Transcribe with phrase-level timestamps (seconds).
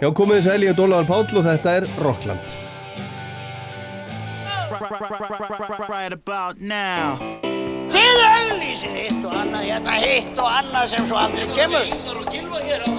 [0.00, 2.52] Já, komið þess að Elíja Dólavar Páll og þetta er Rockland.
[7.90, 11.92] Þið auglýsið hitt og annað, hérna hitt og annað sem svo aldrei kemur.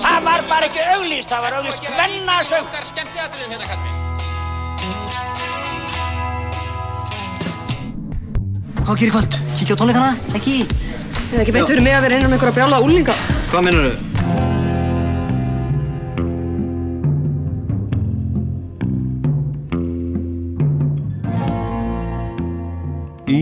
[0.03, 2.69] Það var bara ekki auglýst, það var auglýst hvennasöng.
[8.85, 9.41] Hvað gerir kvöld?
[9.57, 10.13] Kíkja á tónleikana?
[10.37, 10.55] Ekki?
[10.69, 13.17] Það er ekki beint fyrir mig að vera innan með einhverja brjála úlinga.
[13.49, 14.10] Hvað minnur þau?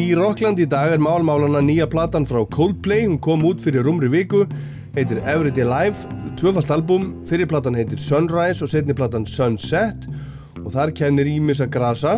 [0.09, 4.08] Í Rockland í dag er málmálana nýja platan frá Coldplay, hún kom út fyrir rúmri
[4.09, 4.40] viku,
[4.95, 6.08] heitir Everyday Life,
[6.40, 10.08] tvöfalt album, fyrir platan heitir Sunrise og setni platan Sunset
[10.64, 12.16] og þar kennir Ímis að grasa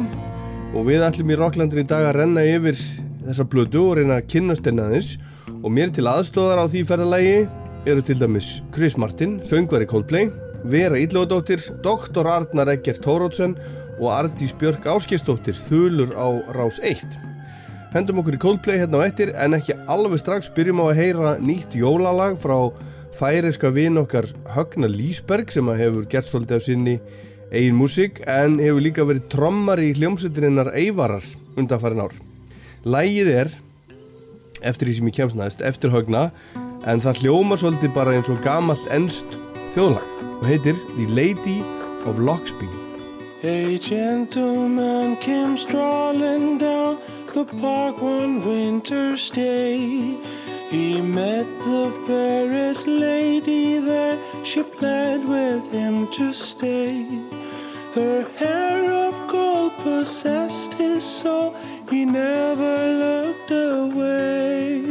[0.72, 2.80] og við ætlum í Rocklandin í dag að renna yfir
[3.26, 5.10] þessa blödu og reyna að kynast henni aðeins
[5.58, 7.34] og mér til aðstóðar á því ferðalagi
[7.91, 10.30] eru til dæmis Chris Martin, söngvari Coldplay,
[10.63, 12.32] Vera Íllóðdóttir, Dr.
[12.37, 13.58] Arnar Eggert Tórótsen
[13.99, 17.30] og Ardís Björk Áskistóttir, þulur á Rás 1.
[17.91, 21.31] Hendum okkur í Coldplay hérna á ettir en ekki alveg strax byrjum á að heyra
[21.43, 22.55] nýtt jólalag frá
[23.17, 26.95] færiska vinn okkar Högna Lísberg sem að hefur gert svolítið af sinni
[27.51, 31.27] eigin músík en hefur líka verið trommar í hljómsveitirinnar Eyvarar
[31.59, 32.15] undanfærin ár.
[32.87, 33.53] Lægið er,
[34.63, 36.29] eftir því sem ég kemst næst, eftir Högna
[36.87, 39.35] en það hljómar svolítið bara eins og gamalt ennst
[39.75, 40.07] þjóðlag
[40.39, 41.59] og heitir The Lady
[42.07, 42.71] of Locksby.
[43.43, 47.01] A gentleman came strolling down
[47.34, 50.18] the park one winter's day.
[50.70, 57.05] He met the fairest lady there, she pled with him to stay.
[57.93, 61.55] Her hair of gold possessed his soul,
[61.90, 64.81] he never looked away.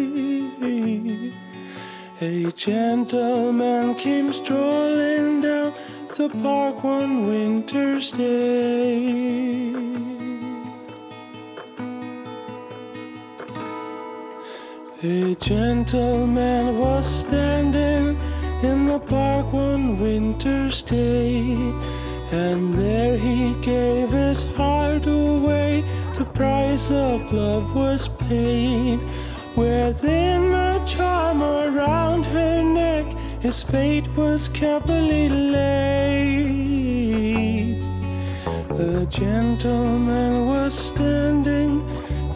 [2.22, 5.74] A gentleman came strolling down
[6.16, 9.40] the park one winter's day.
[15.02, 18.20] A gentleman was standing
[18.62, 21.40] in the park one winter's day,
[22.30, 25.82] and there he gave his heart away.
[26.18, 29.00] The price of love was paid.
[29.56, 33.06] Within a charm around her neck,
[33.40, 36.60] his fate was carefully laid.
[38.78, 41.89] A gentleman was standing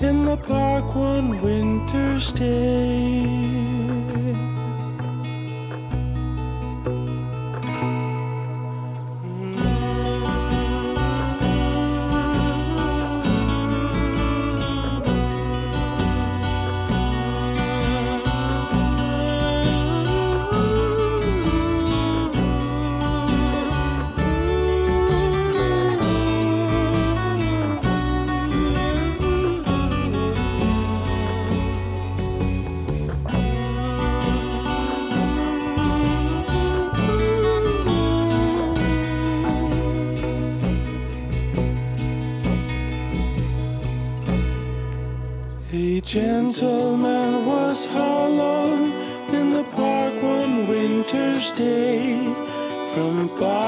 [0.05, 3.25] in the park one winter's day.
[46.05, 48.75] Gentleman was hollow
[49.33, 52.19] in the park one winter's day.
[52.95, 53.64] From far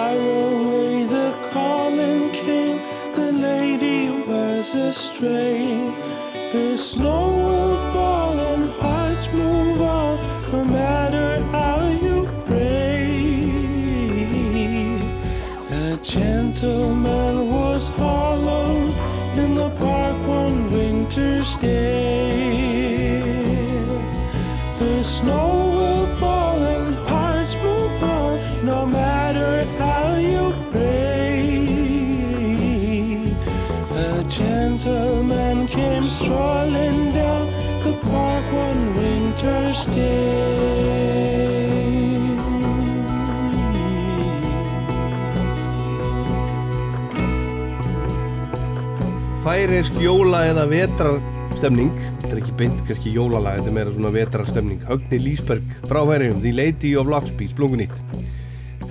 [49.67, 51.89] Færisk jóla eða vetrarstemning
[52.21, 56.39] Þetta er ekki beint kannski jólalag Þetta er meira svona vetrarstemning Högni Lísberg frá Færiðum
[56.45, 57.97] The Lady of Locksby, splungun nýtt.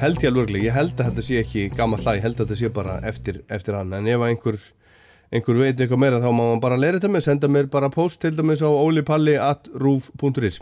[0.02, 2.72] Held ég alveg, ég held að þetta sé ekki gammal ég held að þetta sé
[2.76, 3.94] bara eftir, eftir hann.
[3.96, 4.60] En ef einhver,
[5.32, 8.20] einhver veit eitthvað meira þá má hann bara leira þetta með Senda mér bara post
[8.26, 10.60] til dæmis á olipalli at roof.is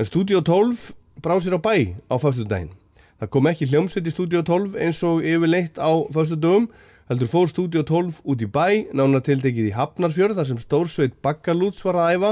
[0.00, 0.88] En Studio 12
[1.20, 2.72] brá sér á bæ á föstudaginn.
[3.20, 6.72] Það kom ekki hljómsveit í Studio 12 eins og yfirleitt á föstudögum
[7.10, 11.84] heldur fór Studio 12 út í bæ, nánar tiltekið í Hafnarfjörð þar sem stórsveit Bakkalúts
[11.84, 12.30] var að æfa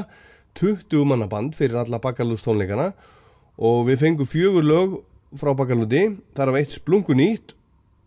[0.61, 2.93] 20 mannaband fyrir alla Bakkalúts tónleikana
[3.61, 4.95] og við fengum fjögur lög
[5.37, 7.53] frá Bakkalúti, þar af eitt splungu nýtt.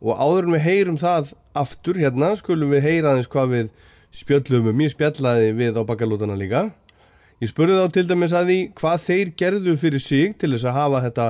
[0.05, 3.69] Og áður en við heyrum það aftur hérna skulum við heyra aðeins hvað við
[4.15, 6.67] spjöllum um, ég spjallaði við á bakalútana líka.
[7.43, 10.77] Ég spurði þá til dæmis að því hvað þeir gerðu fyrir sig til þess að
[10.79, 11.25] hafa þetta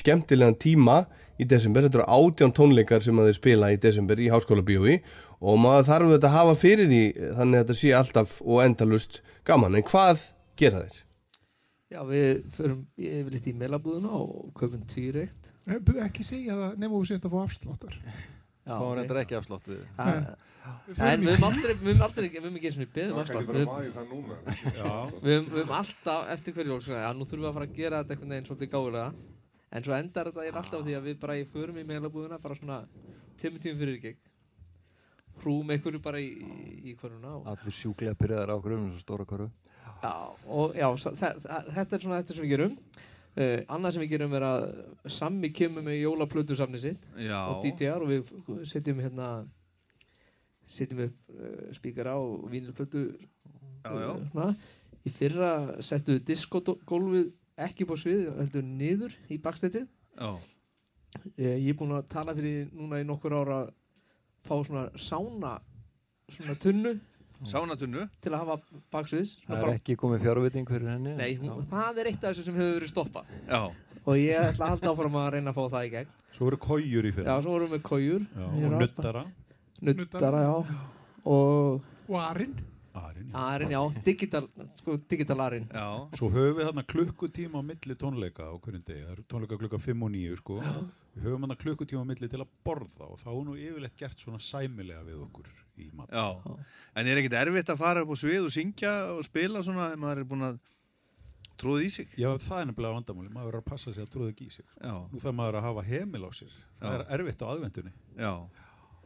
[0.00, 0.98] skemmtilegan tíma
[1.38, 4.96] í desember, þetta eru átján tónleikar sem að þeir spila í desember í háskóla bíói
[5.40, 7.02] og maður þarf þetta að hafa fyrir því
[7.38, 10.24] þannig að þetta sé alltaf og endalust gaman, en hvað
[10.58, 10.96] gera þeir?
[11.88, 17.06] Já, við förum yfirleitt í meilabúðuna og köpum týrekt Eh, Ekki segja það nema þú
[17.08, 17.94] sést að fá afsláttar.
[18.68, 19.82] Fáum reyndar ekki afslátt við
[21.00, 23.48] En við höfum aldrei, við höfum aldrei, við höfum ekki eins og við beðum afslátt.
[23.48, 28.00] Við höfum- við við alltaf eftir hverju Já, nú þurfum við að fara að gera
[28.02, 29.08] þetta einhvern veginn svolítið gáðulega
[29.68, 32.40] En svo endar þetta er alltaf á því að við bara í förum í meilabúðuna
[32.40, 32.78] bara svona
[33.38, 34.18] tveimur tímum fyrir gig
[35.38, 36.30] Hrúum einhverju bara í,
[36.82, 39.50] í, hverjuna og, Allir sjúklega byrjaðar á grunum svo stóra hverju
[39.98, 40.14] Já,
[40.46, 44.46] og já, þetta er svona þetta sem við gerum uh, Annað sem við gerum er
[44.48, 44.66] að
[45.18, 47.38] Sammi kemur með jólaplötusafni sitt Já.
[47.50, 49.30] og DJ-ar og við setjum hérna
[50.68, 54.52] setjum upp uh, spíkara og vínilplötu uh, svona.
[55.06, 55.52] Í fyrra
[55.84, 57.30] settum við diskogólfið
[57.66, 59.86] ekki á svið, heldur niður í backstageið
[60.18, 60.30] Já.
[61.38, 63.70] Eh, Ég er búinn að tala fyrir núna í nokkur ára að
[64.48, 65.54] fá svona sána
[66.28, 66.98] svona tunnu
[67.46, 68.08] Sánatunnu?
[68.20, 68.56] til að hafa
[68.90, 72.46] baksviðs Það er ekki komið fjárviting fyrir henni Nei, hún, það er eitt af þessu
[72.48, 73.60] sem hefur verið stoppað Já.
[74.04, 76.58] og ég ætla að halda áfram að reyna að fá það í gegn Svo voru
[76.60, 77.30] kójur í fyrra.
[77.30, 79.22] Já, svo vorum við kójur og nuddara.
[79.80, 80.56] Nuddara, já
[81.24, 82.18] Og Og
[82.98, 83.28] Arinn.
[83.32, 84.48] Arinn, Arinn, já, digital,
[84.80, 85.86] sko, digital Arinn Já.
[86.18, 89.04] Svo höfum við þarna klukkutíma á milli tónleika á hverjum degi.
[89.06, 90.58] Það eru tónleika klukka 5 og 9 sko.
[91.14, 94.24] Við höfum þarna klukkutíma á milli til að borða og þá er nú yfirleitt gert
[94.24, 96.10] svona sæmilega við okkur í mat.
[96.10, 96.56] Já.
[96.98, 100.02] En er ekkert erfitt að fara upp á svið og syngja og spila svona ef
[100.02, 100.58] maður er búinn að
[101.58, 102.08] tróða í sig?
[102.18, 103.32] Já, það er nefnilega vandamáli.
[103.34, 104.66] Maður verður að passa sig að tróða ekki í sig.
[104.78, 104.94] Já.
[105.10, 106.54] Nú þarf maður að hafa hemil á sér.
[106.78, 106.98] Það Já.
[106.98, 107.92] er erfitt á aðvendunni.
[108.18, 108.32] Já.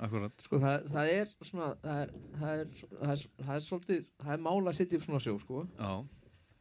[0.03, 4.35] Sko, það, það er svona, það er, það er, það er, það er svolítið, það
[4.35, 5.93] er mála að setja upp svona sjó, sko Já.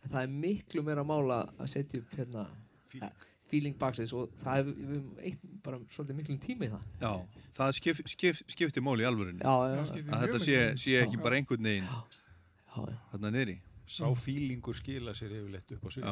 [0.01, 2.45] En það er miklu meira mála að setja upp, hérna
[2.91, 7.03] Feeling, feeling baksins og það er, við höfum eitt bara svolítið miklu tíma í það
[7.05, 9.43] Já, það skip, skip, skiptir máli í alvörunni.
[9.43, 10.01] Já, já.
[10.11, 11.23] Að þetta sé, sé ekki Já.
[11.23, 12.97] bara einhvern veginn já.
[13.13, 13.57] þarna neyri.
[13.91, 16.05] Sá fílingur skila sér yfirleitt upp á sig.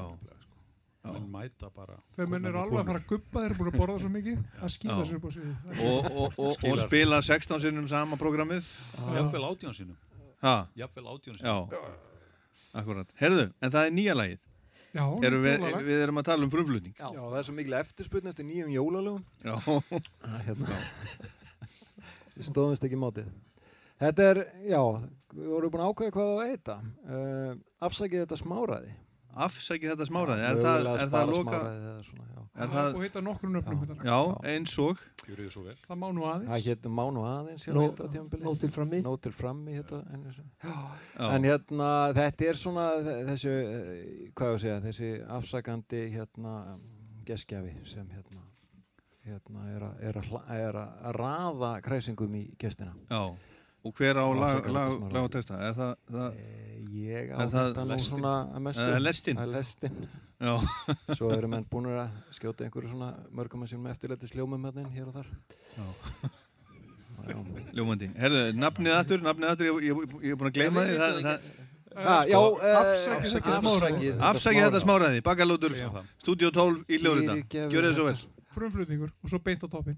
[0.99, 1.13] Já.
[1.15, 1.95] Menn mæta bara.
[2.17, 4.41] Þegar menn eru alveg að fara að guppa, þeir eru búin að borða svo mikið,
[4.59, 5.05] það skýla Já.
[5.07, 5.53] sér upp á sviði.
[5.85, 8.67] Og, og, og, og spila 16 sinnum sama programmið.
[9.15, 9.95] Jafnvel átján sinnum.
[10.43, 10.55] Ha?
[10.81, 11.97] Jafnvel átján Já, sinnum.
[12.83, 13.15] akkurat.
[13.21, 14.43] Herðu, en það er nýja lagið.
[14.89, 16.95] Já, erum við, við erum að tala um frumflutning.
[16.97, 19.53] Já, það er svo mikil eftirspurn eftir nýjum jólalögum Já.
[20.25, 20.77] Að hérna
[22.33, 23.27] Við stóðumst ekki í mótið
[23.99, 24.79] Þetta er, já,
[25.35, 27.53] við vorum búin að ákveða hvað það heita uh,
[27.85, 28.95] Afsækið þetta smáræði
[29.35, 31.51] Afsækið þetta smáræði, er það, er það loka?
[31.59, 32.39] smáræði eða svona, já.
[32.59, 33.99] Er Það að heita nokkrum nöfnum lag.
[34.03, 34.19] já,
[34.51, 34.97] eins og?
[35.87, 36.49] Það má nú aðeins.
[36.49, 38.09] Það hétt Mánu aðeins Nó- hérna
[38.75, 39.01] frammi.
[39.05, 39.99] Nóg til frammi hérna.
[41.35, 46.79] En hérna, þetta er svona þe- þessu, eh, hvað ég að segja, þessi afsakandi hérna
[47.25, 48.41] geskjafi sem hérna,
[49.25, 52.93] hérna er að raða kræsingum í gestina.
[53.09, 53.35] Já,
[53.83, 55.59] og hver á lag, lag, lag og texta?
[55.69, 56.41] Er það, það
[56.89, 58.09] Ég á er það þetta nú lestin?
[58.09, 58.87] svona að mestu.
[58.87, 59.39] Eh, lestin?
[59.39, 59.95] Það er lestin.
[60.39, 60.53] Já.
[61.19, 65.09] Svo eru menn búin að skjóta einhverju svona mörgum að sínum eftirlæti sljómum hérna hér
[65.11, 65.31] og þar.
[65.77, 65.87] Já.
[67.75, 68.09] Ljómandi.
[68.17, 70.99] Herðu, nafnið aftur, nafnið aftur, ég, ég, ég er búin að gleyma því.
[71.01, 71.49] Það, það,
[71.97, 75.73] Ah, já, eh, afsakið þetta þetta smáræði, bakalótur,
[76.21, 76.99] Studio 12 í.
[77.01, 78.19] Fyrirgefðu Gjör þið svo vel.
[78.53, 79.97] Frumflutningur og svo beint á toppinn.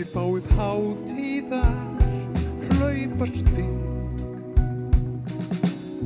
[0.00, 2.04] Þið fáið hátíðar,
[2.78, 3.82] hlaupasting.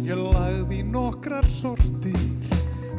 [0.03, 2.19] Ég lagði nokkrar sortir,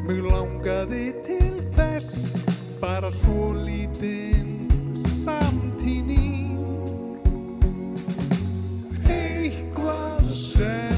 [0.07, 2.31] mig langaði til þess,
[2.79, 6.55] bara svo lítinn samtíning.
[9.03, 10.94] Eitthvað sem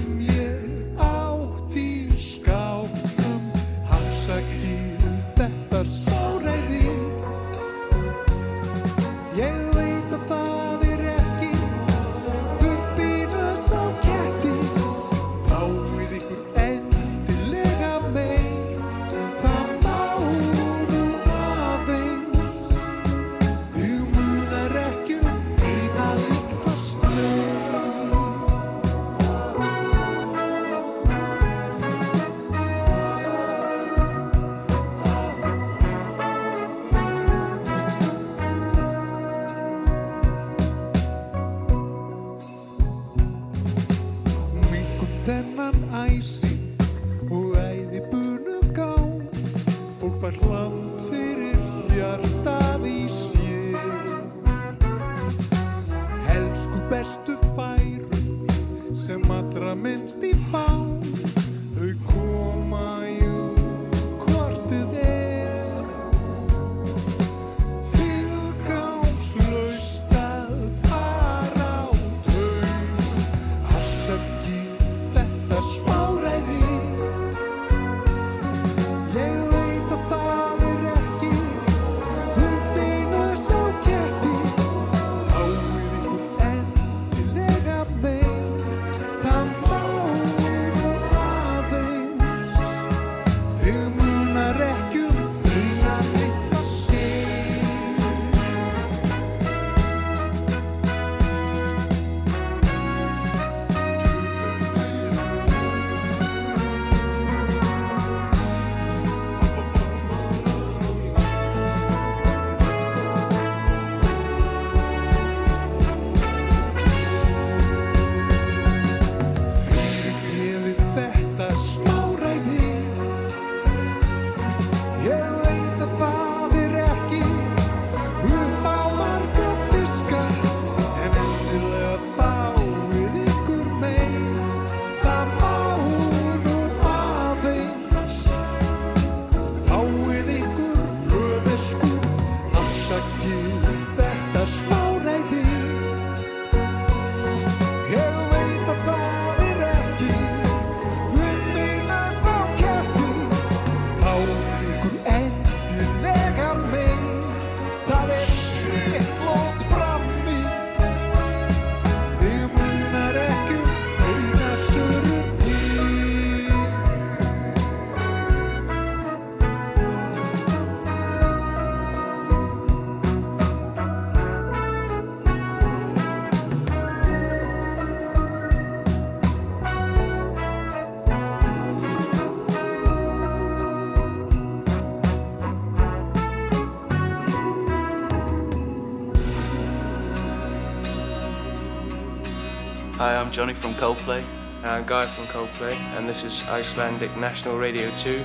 [193.18, 194.24] Hi, I'm Johnny from Coldplay.
[194.58, 198.24] And I'm Guy from Coldplay, and this is Icelandic National Radio 2.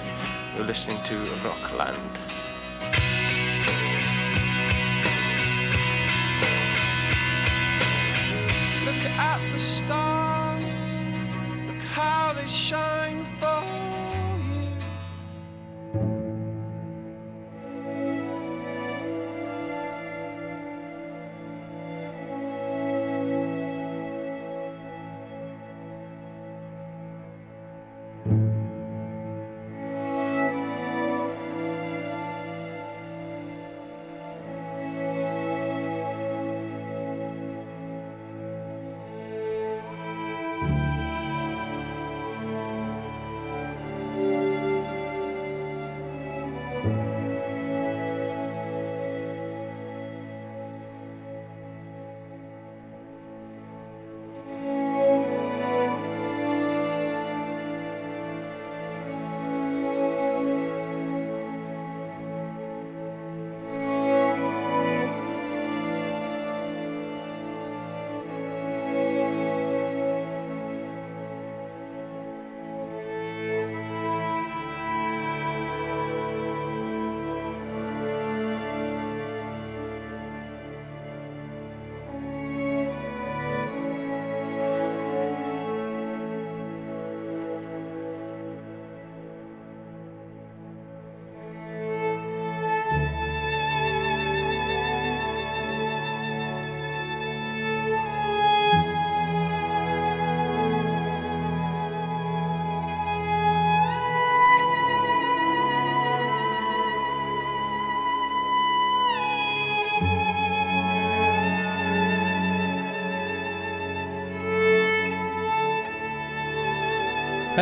[0.55, 1.97] You're listening to Rockland.
[8.85, 10.65] Look at the stars,
[11.67, 13.12] look how they shine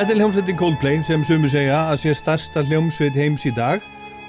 [0.01, 3.83] Þetta er hljómsveitin Coldplay sem sumur segja að sé starsta hljómsveit heims í dag.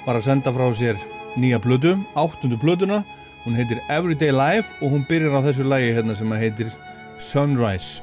[0.04, 0.98] Var að senda frá sér
[1.40, 2.98] nýja blödu, áttundu blöduna
[3.46, 6.68] hún heitir Everyday Life og hún byrjar á þessu lagi hérna sem heitir
[7.16, 8.02] Sunrise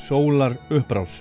[0.00, 1.18] Sólar upprás.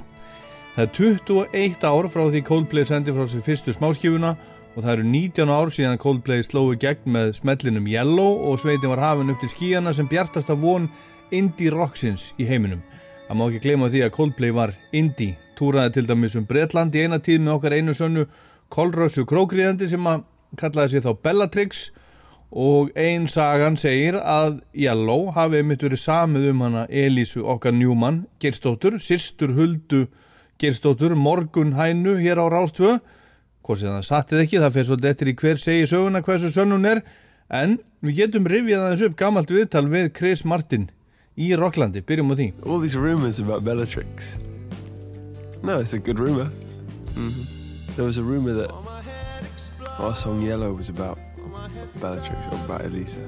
[0.77, 4.31] Það er 21 ár frá því Coldplay sendi frá sér fyrstu smáskjöfuna
[4.77, 9.03] og það eru 19 ár síðan Coldplay slói gegn með smellinum Yellow og sveitin var
[9.03, 10.87] hafin upp til skíjana sem bjartast af von
[11.27, 12.79] indie rocksins í heiminum.
[13.27, 17.03] Það má ekki gleyma því að Coldplay var indie túraði til dæmis um Bretland í
[17.03, 18.25] eina tíð með okkar einu sönnu
[18.73, 20.23] kolrössu krókriðandi sem að
[20.59, 21.89] kallaði sig þá Bellatrix.
[22.49, 28.23] Og ein sagan segir að Yellow hafi einmitt verið samið um hana Elísu okkar Newman
[28.41, 30.07] Gerstóttur, sýstur Huldu
[30.59, 32.97] Gerstóttur, morgun hænu hér á Rástvö
[33.69, 36.89] hvort sem það sattið ekki, það fyrir svolítið eftir í hver segi söguna hversu sönnun
[36.89, 37.03] er.
[37.53, 40.89] En við getum rifjað aðeins upp gamalt viðtal við Chris Martin
[41.37, 42.53] í Rocklandi, byrjum á því.
[42.65, 44.37] All these rumours about Bellatrix.
[45.61, 46.49] No, it's a good rumour.
[47.15, 47.95] Mm-hmm.
[47.95, 48.71] There was a rumour that
[49.99, 51.19] our song Yellow was about
[51.99, 53.19] Bellatrix or about Elisa,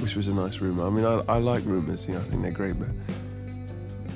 [0.00, 0.86] which was a nice rumour.
[0.86, 2.88] I mean, I, I like rumours, you know, I think they're great, but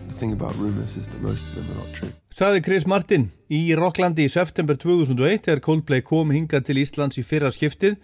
[0.09, 2.13] the thing about rumours is that most of them are not true.
[2.35, 7.27] Saði Chris Martin í Rocklandi í september 2001 þegar Coldplay kom hingað til Íslands í
[7.27, 7.99] fyrra skiptið.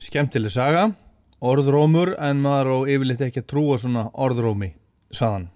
[0.00, 0.90] Skemmtileg saga,
[1.40, 4.72] orðrómur en maður á yfirleitt ekki að trúa svona orðrómi,
[5.12, 5.51] saðan.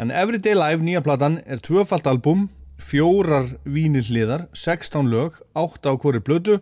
[0.00, 2.46] En Everyday Live nýja platan er tvöfalt album,
[2.80, 6.54] fjórar vínilliðar, 16 lög, 8 á hverju blödu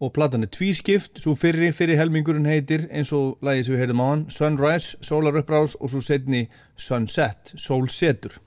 [0.00, 4.02] og platan er tvískipt, svo fyrri, fyrri helmingurinn heitir eins og lagið sem við heyrðum
[4.02, 6.44] á hann, Sunrise, Solar Upbrás og svo setni
[6.78, 8.38] Sunset, Sólsetur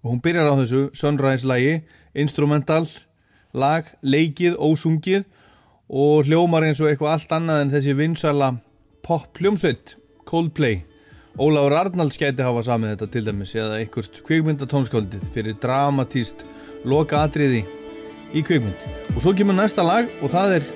[0.00, 1.82] og hún byrjar á þessu Sunrise lagi,
[2.16, 2.88] instrumental
[3.52, 5.28] lag, leikið, ósungið
[5.92, 8.50] og hljómar eins og eitthvað allt annað en þessi vinsala
[9.04, 10.80] pop hljómsveit, Coldplay
[11.34, 16.44] Ólafur Arnalds gæti hafa samið þetta til dæmis eða einhvert kvikmyndatónskáldið fyrir dramatíst
[16.86, 17.64] loka atriði
[18.30, 18.84] í kvikmynd.
[19.16, 20.68] Og svo kemur næsta lag og það er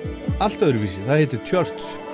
[0.43, 2.08] allt öðruvísi, það heitir Church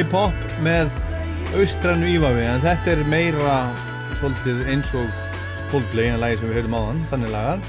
[0.00, 0.94] Coldplay pop með
[1.60, 3.56] austrannu ívafi en þetta er meira
[4.16, 5.10] svolítið eins og
[5.68, 7.66] Coldplay en lagi sem við höfum áðan, þannig lagað.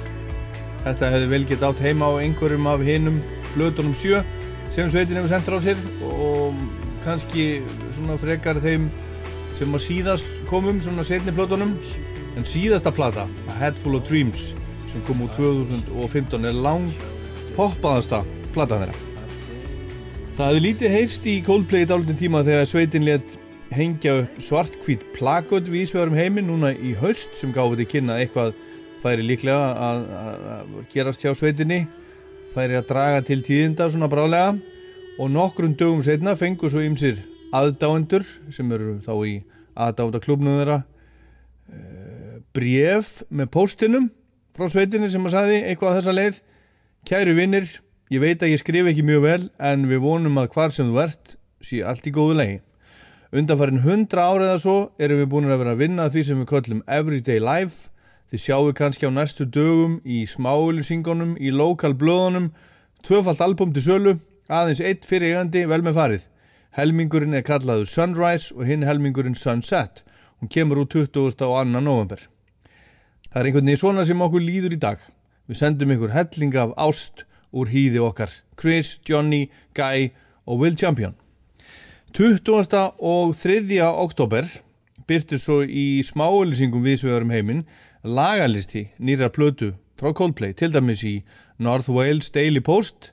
[0.86, 4.24] Þetta hefði vel gett átt heima á einhverjum af hinum blöðunum sjö
[4.72, 6.56] sem sveitin hefur sendt á sér og
[7.04, 7.66] kannski
[7.98, 8.88] svona frekar þeim
[9.60, 11.76] sem að síðast komum svona setni blöðunum
[12.40, 14.54] en síðasta plata, A Head Full of Dreams
[14.94, 16.94] sem kom úr 2015 er lang
[17.60, 18.24] poppaðasta
[18.56, 19.11] platan þeirra
[20.32, 23.34] Það hefði lítið heyrst í Coldplay í dálítinn tíma þegar sveitin let
[23.76, 28.24] hengja upp svartkvít plakot við Ísvegarum heiminn núna í haust sem gáði til kynna að
[28.24, 28.54] eitthvað
[29.04, 31.82] færi líklega að, að, að gerast hjá sveitinni.
[32.56, 34.56] Færi að draga til tíðinda svona brálega
[35.20, 37.20] og nokkrum dögum setna fengu svo ymsir
[37.52, 38.24] aðdáendur
[38.56, 39.36] sem eru þá í
[39.76, 44.10] aðdáendaklubnum þeirra uh, bref með póstinum
[44.56, 46.44] frá sveitinni sem að sagði eitthvað að þessa leið.
[47.08, 47.68] Kæru vinnir,
[48.12, 51.00] ég veit að ég skrif ekki mjög vel en við vonum að hvar sem þú
[51.06, 52.58] ert sé allt í góðu legi.
[53.32, 56.50] Undanfærin hundra árið að svo erum við búin að vera að vinna því sem við
[56.50, 57.88] köllum Everyday Life.
[58.32, 62.52] Þið sjáum við kannski á næstu dögum í smáulisingunum, í lokal blöðunum,
[63.08, 64.18] tvöfalt album til sölu,
[64.52, 66.28] aðeins eitt fyrir eigandi vel með farið.
[66.76, 70.04] Helmingurinn er kallaður Sunrise og hinn helmingurinn Sunset.
[70.40, 71.32] Hún kemur úr 20.
[71.32, 71.66] og 2.
[71.80, 72.20] november.
[73.32, 75.00] Það er einhvern veginn svona sem okkur líður í dag.
[75.48, 78.32] Við sendum ykkur helling af ást úr hýði okkar.
[78.60, 80.12] Chris, Johnny, Guy
[80.46, 81.16] og Will Champion.
[82.14, 82.76] 20.
[83.00, 83.80] og 3.
[83.88, 84.48] oktober
[85.08, 87.64] byrtir svo í smáulisingum viðsvegarum heiminn
[88.04, 91.22] lagalisti nýra plötu frá Coldplay til dæmis í
[91.62, 93.12] North Wales Daily Post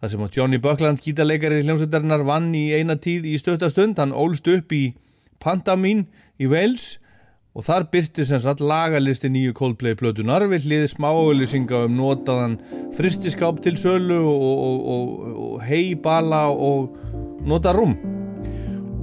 [0.00, 4.48] þar sem að Johnny Buckland gítarleikari hljómsveitarnar vann í eina tíð í stöttastund hann ólst
[4.50, 4.94] upp í
[5.42, 6.06] Pantamín
[6.40, 7.09] í Wales og
[7.58, 12.56] þar byrti sem sagt lagalisti nýju Coldplay plötunar við hliði smáauðlýsinga um notaðan
[12.94, 15.08] fristiskáp til sölu og, og, og,
[15.46, 16.94] og heibala og
[17.42, 17.96] nota rúm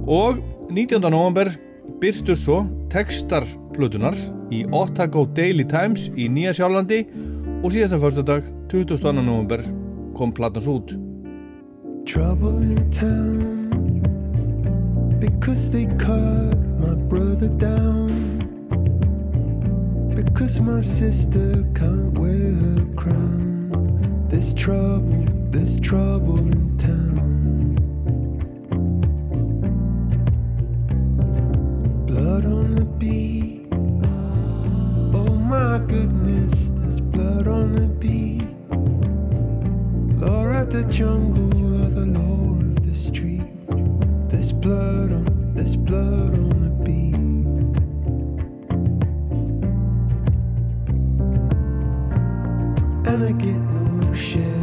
[0.08, 0.40] og
[0.72, 1.04] 19.
[1.12, 1.52] november
[2.00, 3.44] byrstu svo textar
[3.76, 4.16] plötunar
[4.54, 7.02] í Otago Daily Times í Nýja Sjálflandi
[7.60, 9.12] og síðasta fyrstadag 22.
[9.20, 9.64] november
[10.16, 10.96] kom platans út
[12.08, 13.56] Trouble in town
[15.20, 18.07] Because they cut my brother down
[20.24, 24.26] Because my sister can't wear her crown.
[24.28, 27.76] There's trouble, there's trouble in town.
[32.04, 33.68] Blood on the beat.
[35.14, 38.42] Oh my goodness, there's blood on the beat.
[40.20, 43.46] Law at the jungle or the law of the street.
[44.28, 46.47] There's blood on, there's blood on
[53.08, 54.57] And I get no shelter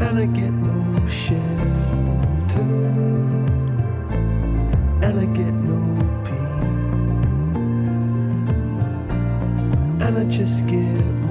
[0.00, 1.40] And I get no shelter.
[5.02, 5.80] And I get no
[6.24, 6.98] peace.
[10.02, 11.23] And I just get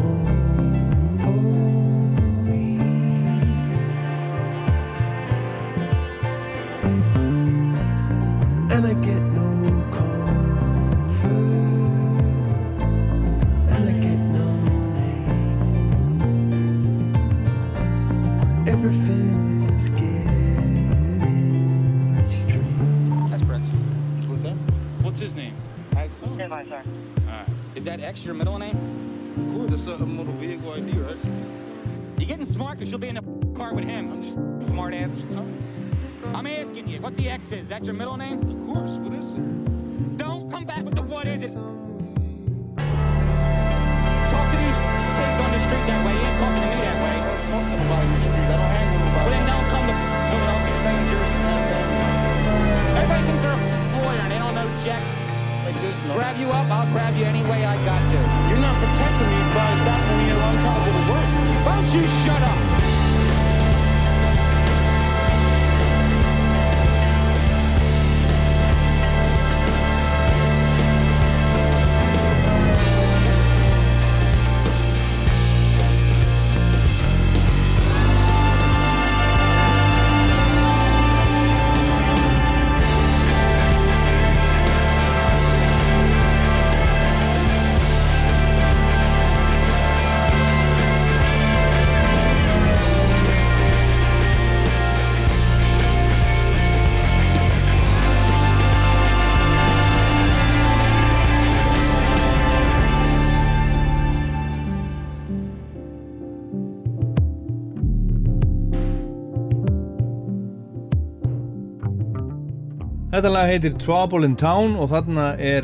[113.24, 115.64] Þetta lag heitir Trouble in Town og þarna er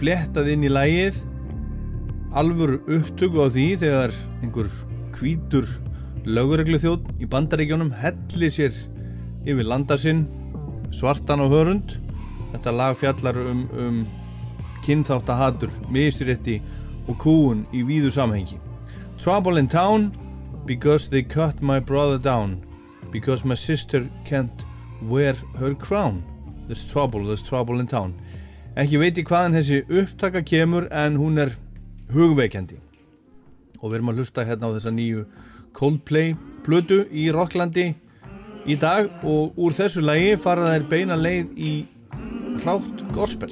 [0.00, 1.20] flettað inn í lagið
[2.34, 4.70] alvöru upptöku á því þegar einhver
[5.14, 5.68] hvítur
[6.26, 8.74] lögureglu þjótt í bandaríkjónum helli sér
[9.46, 10.24] yfir landa sinn
[10.90, 11.94] svartan og hörund.
[12.56, 14.02] Þetta lag fjallar um, um
[14.82, 16.58] kynþáttahatur, misrétti
[17.06, 18.58] og kúun í víðu samhengi.
[19.22, 20.10] Trouble in Town
[20.66, 22.58] because they cut my brother down
[23.14, 24.66] because my sister can't
[25.06, 26.24] wear her crown
[26.70, 28.14] there's trouble, there's trouble in town.
[28.78, 31.56] Ekki veit ég hvaðan þessi upptaka kemur en hún er
[32.14, 32.78] hugveikjandi.
[33.80, 35.24] Og við erum að hlusta hérna á þessa nýju
[35.74, 37.88] Coldplay plötu í Rocklandi
[38.70, 39.10] í dag.
[39.26, 41.74] Og úr þessu lagi fara þær beina leið í
[42.62, 43.50] hrátt gospel.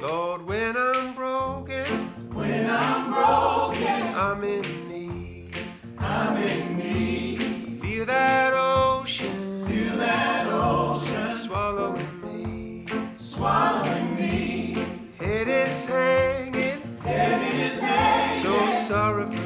[0.00, 0.79] Lord, when I'm
[19.10, 19.39] are afraid.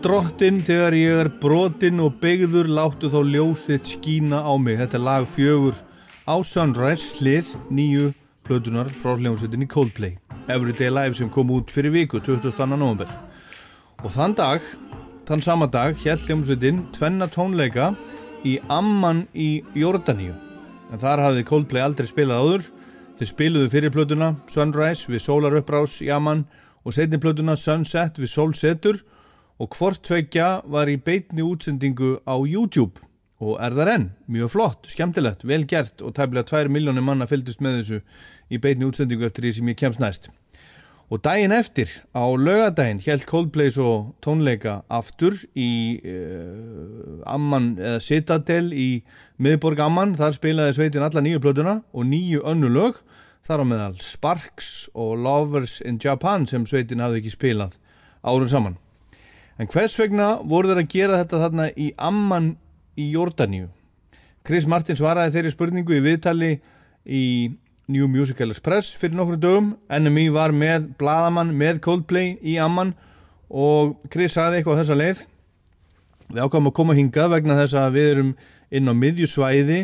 [0.00, 4.78] Drottin þegar ég er brotinn og beigður láttu þá ljós þitt skína á mig.
[4.80, 5.76] Þetta er lag fjögur.
[6.24, 8.06] Á Sunrise hlið nýju
[8.46, 10.14] plötunar frá hljómsveitinni Coldplay.
[10.48, 12.54] Everyday Live sem kom út fyrir viku 22.
[12.72, 13.12] november
[14.00, 14.64] og þann dag,
[15.28, 17.92] þann sama dag held hljómsveitin tvenna tónleika
[18.40, 20.32] í Amman í Jordaníu
[20.88, 22.68] en þar hafði Coldplay aldrei spilað áður.
[23.20, 26.46] Þeir spiluðu fyrir plötuna Sunrise við Sólarupprás í Amman
[26.88, 29.02] og setni plötuna Sunset við Solsetur
[29.60, 33.02] og hvort tveggja var í beitni útsendingu á YouTube
[33.40, 37.62] og er það enn, mjög flott, skemmtilegt, vel gert og tæmlega 2 miljónir manna fylgdust
[37.64, 38.00] með þessu
[38.52, 40.28] í beitni útsendingu eftir því sem ég kemst næst.
[41.10, 48.68] Og daginn eftir, á lögadaginn, held Coldplay svo tónleika aftur í uh, Amman, eða Citadel
[48.76, 48.90] í
[49.42, 53.00] miðborg Amman, þar spilaði sveitin alla nýju plötuna og nýju önnu lög,
[53.48, 57.80] þar á meðal Sparks og Lovers in Japan sem sveitin hafði ekki spilað
[58.22, 58.78] árum saman.
[59.60, 62.54] En hvers vegna voru þeir að gera þetta þarna í Amman
[62.96, 63.66] í Jórdaníu?
[64.46, 66.54] Chris Martin svaraði þeirri spurningu í viðtali
[67.04, 67.24] í
[67.92, 69.74] New Musical Express fyrir nokkru dögum.
[69.92, 72.94] NME var með Bladamann með Coldplay í Amman
[73.52, 75.20] og Chris sagði eitthvað á þessa leið.
[76.30, 78.30] Við ákvæmum að koma hingað vegna þess að við erum
[78.72, 79.80] inn á miðjusvæði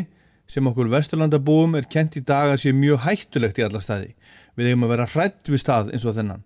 [0.49, 4.15] sem okkur vesturlandabúum er kent í dag að sé mjög hættulegt í alla staði.
[4.57, 6.41] Við eigum að vera hrætt við stað eins og þennan.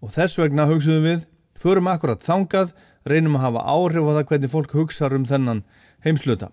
[0.00, 1.28] Og þess vegna hugsaðum við
[1.60, 2.72] förum akkurat þangað,
[3.08, 5.62] reynum að hafa áhrif á það hvernig fólk hugsa um þennan
[6.04, 6.50] heimsluta.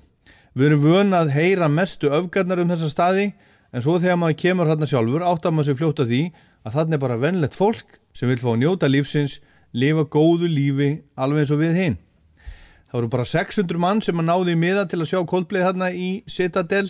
[0.58, 3.28] Við erum vön að heyra mestu öfgarnar um þessa staði
[3.72, 6.22] en svo þegar maður kemur hérna sjálfur áttar maður sér fljótt að því
[6.66, 9.38] að þarna er bara vennlegt fólk sem vil fá að njóta lífsins,
[9.74, 11.98] lifa góðu lífi alveg eins og við hinn.
[12.88, 15.92] Það voru bara 600 mann sem að náði í miða til að sjá Coldplay þarna
[15.92, 16.88] í Citadel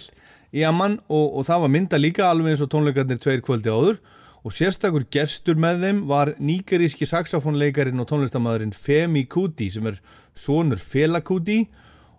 [0.53, 3.97] í Amman og, og það var mynda líka alveg eins og tónleikarnir tveir kvöldi áður
[4.45, 9.99] og sérstakur gestur með þeim var nýgeríski saxofónleikarin og tónlistamæðurinn Femi Kuti sem er
[10.37, 11.63] sonur Fela Kuti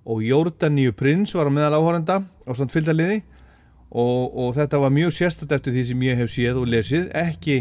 [0.08, 3.22] og Jordaníu Prins var á meðal áhóranda á samt fylgdaliði
[3.88, 7.06] og, og þetta var mjög sérstakt eftir því sem ég hef séð og lesið.
[7.16, 7.58] Ekki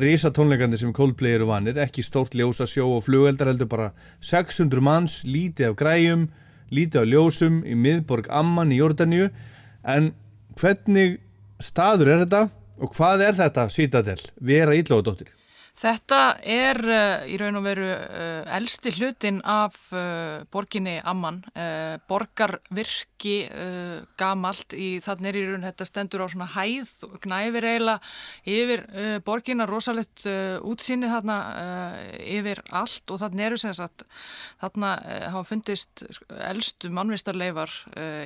[0.00, 3.90] risa tónleikandi sem Coldplay eru vanir ekki stórt ljósa sjó og flugeldar heldur bara
[4.24, 6.28] 600 manns, lítið af græjum
[6.70, 9.28] lítið af ljósum í miðborg Amman í Jordaníu
[9.82, 10.12] en
[10.60, 11.18] hvernig
[11.62, 12.42] staður er þetta
[12.80, 14.20] Og hvað er þetta, Citadel?
[14.40, 15.34] Vera Íllóðadóttir?
[15.80, 21.40] Þetta er uh, í raun og veru uh, elsti hlutin af uh, borginni Amman,
[22.10, 23.36] borgarvirki
[24.18, 28.82] gamalt í þannig er í raun þetta stendur á svona hæð og gnæfir eiginlega yfir
[29.26, 31.36] borginna rosalegt útsýni þarna
[32.24, 34.06] yfir allt og þannig eru sem sagt
[34.62, 34.94] þarna
[35.34, 36.04] hafa fundist
[36.48, 37.74] elstu mannvistarleifar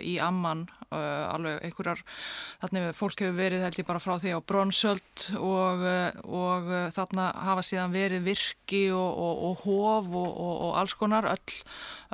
[0.00, 2.02] í Amman alveg einhverjar,
[2.62, 6.70] þannig að fólk hefur verið held ég bara frá því á bronsöld og, uh, og
[6.70, 10.30] uh, þarna hafa síðan verið virki og, og, og hof og,
[10.68, 11.28] og alls konar.
[11.34, 11.58] Öll,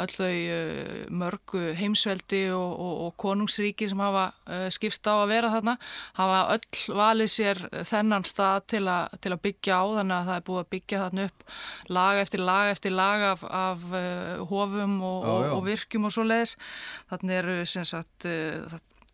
[0.01, 4.31] öll þau mörgu heimsveldi og konungsríki sem hafa
[4.73, 5.75] skipst á að vera þarna
[6.17, 9.85] hafa öll valið sér þennan stað til, a, til að byggja á.
[9.99, 11.45] Þannig að það er búið að byggja þarna upp
[11.91, 13.85] lag eftir lag eftir lag af, af
[14.51, 15.53] hofum og, Já, já.
[15.57, 16.57] og virkjum og svo leiðis
[17.11, 18.27] þannig eru sem sagt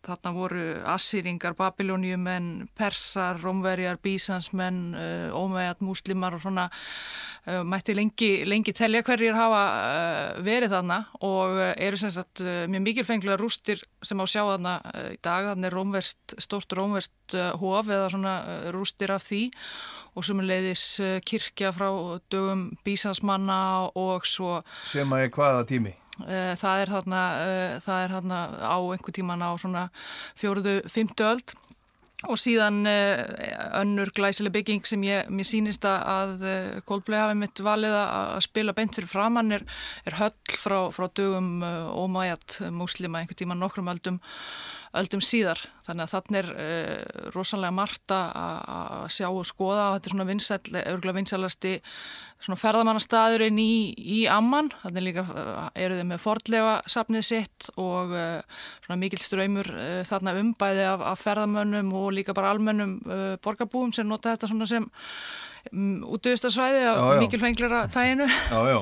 [0.07, 8.29] Þarna voru Assýringar, Babilóniumenn, Persar, Rómverjar, Bísansmenn, uh, Ómæjat, Múslimar og svona uh, mætti lengi,
[8.47, 14.21] lengi telja hverjir hafa uh, verið þarna og eru sem sagt mjög mikilfenglega rústir sem
[14.21, 14.77] á sjá þarna
[15.11, 15.51] í dag.
[15.51, 18.35] Þannig er rómverst, stórt rómverst hof eða svona
[18.71, 19.47] rústir af því
[20.17, 21.89] og sumuleiðis uh, kirkja frá
[22.31, 25.97] dögum Bísansmanna og svo Sem að er hvaða tími?
[26.25, 29.89] Eh, Það er þarna, eh, það er þarna á einhver tíman á svona
[30.39, 31.53] fjóruðu, fymtu öld
[32.25, 33.21] og síðan eh,
[33.77, 38.95] önnur glæsileg bygging sem ég, mér sýnist að- Coldplay hafi mitt valið að spila beint
[38.97, 39.63] fyrir framann er,
[40.05, 41.61] er höll frá, frá dögum
[41.93, 44.17] ómæjat múslima einhver tíman nokkrum öldum
[44.97, 45.59] öldum síðar.
[45.85, 50.27] Þannig að þannig er uh, rosalega margt að sjá og skoða og þetta er svona
[50.31, 51.73] vinsæll, örgulega vinsælasti
[52.43, 54.69] svona ferðamannastaðurinn í, í Amman.
[54.83, 60.03] Þannig líka uh, eru þið með fordlega safnið sitt og uh, svona mikill ströymur uh,
[60.07, 64.69] þarna umbæði af, af ferðamönnum og líka bara almennum uh, borgarbúum sem nota þetta svona
[64.69, 64.85] sem
[65.73, 67.21] um, útöðustarsvæði Já, á já.
[67.25, 68.29] mikilfenglera tæginu.
[68.53, 68.81] Já, já.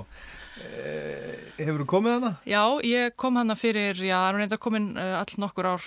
[0.55, 2.29] Eh, Hefur þú komið hana?
[2.47, 5.85] Já, ég kom hana fyrir, já, það er reynda komin all nokkur ár,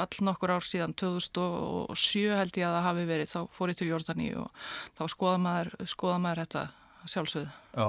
[0.00, 3.88] all nokkur ár síðan 2007 held ég að það hafi verið, þá fór ég til
[3.90, 4.48] Jordani og
[4.96, 6.62] þá skoða maður, skoða maður þetta
[7.06, 7.52] sjálfsögðu.
[7.76, 7.88] Já.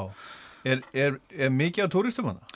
[0.67, 2.55] Er, er, er mikið af túristum hana?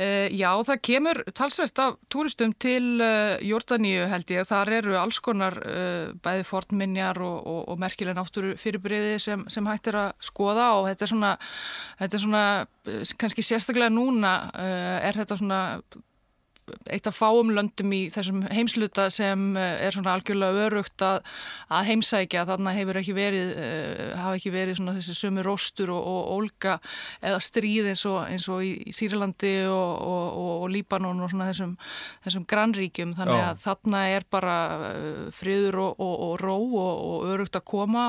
[0.00, 4.46] Uh, já, það kemur talsvert af túristum til uh, Jordaníu held ég.
[4.48, 9.66] Þar eru alls konar uh, bæði fornminjar og, og, og merkilega náttúru fyrirbriði sem, sem
[9.68, 11.32] hægt er að skoða og þetta er svona,
[12.00, 12.44] þetta er svona
[13.20, 15.60] kannski sérstaklega núna er þetta svona
[16.90, 21.20] eitt af fáum löndum í þessum heimsluta sem eh, er svona algjörlega örugt að,
[21.72, 26.06] að heimsækja þarna hefur ekki verið uh, hafa ekki verið svona þessi sömu róstur og,
[26.12, 26.76] og ólga
[27.20, 31.76] eða stríð eins og, eins og í, Sýrlandi og, og, Líbanon og svona þessum,
[32.26, 33.46] þessum grannríkjum þannig Já.
[33.48, 38.06] að þarna er bara uh, friður og, og, og ró og, og örugt að koma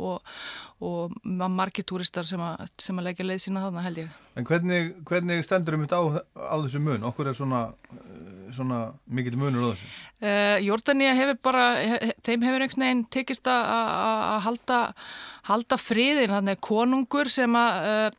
[0.00, 0.34] og,
[0.84, 4.08] og ma- margir túristar sem, að- sem að leggja leið sína þarna held ég.
[4.36, 6.04] En hvernig, hvernig stendur um þetta á,
[6.52, 7.06] á þessu mun?
[7.10, 7.60] Okkur er svona,
[7.94, 9.88] eh, svona mikill munur á þessu?
[10.24, 14.80] Uh, Jordania hefur bara, he, þeim hefur einhvern veginn tekist að- að að halda,
[15.50, 18.10] halda friðin, þannig er konungur sem að uh,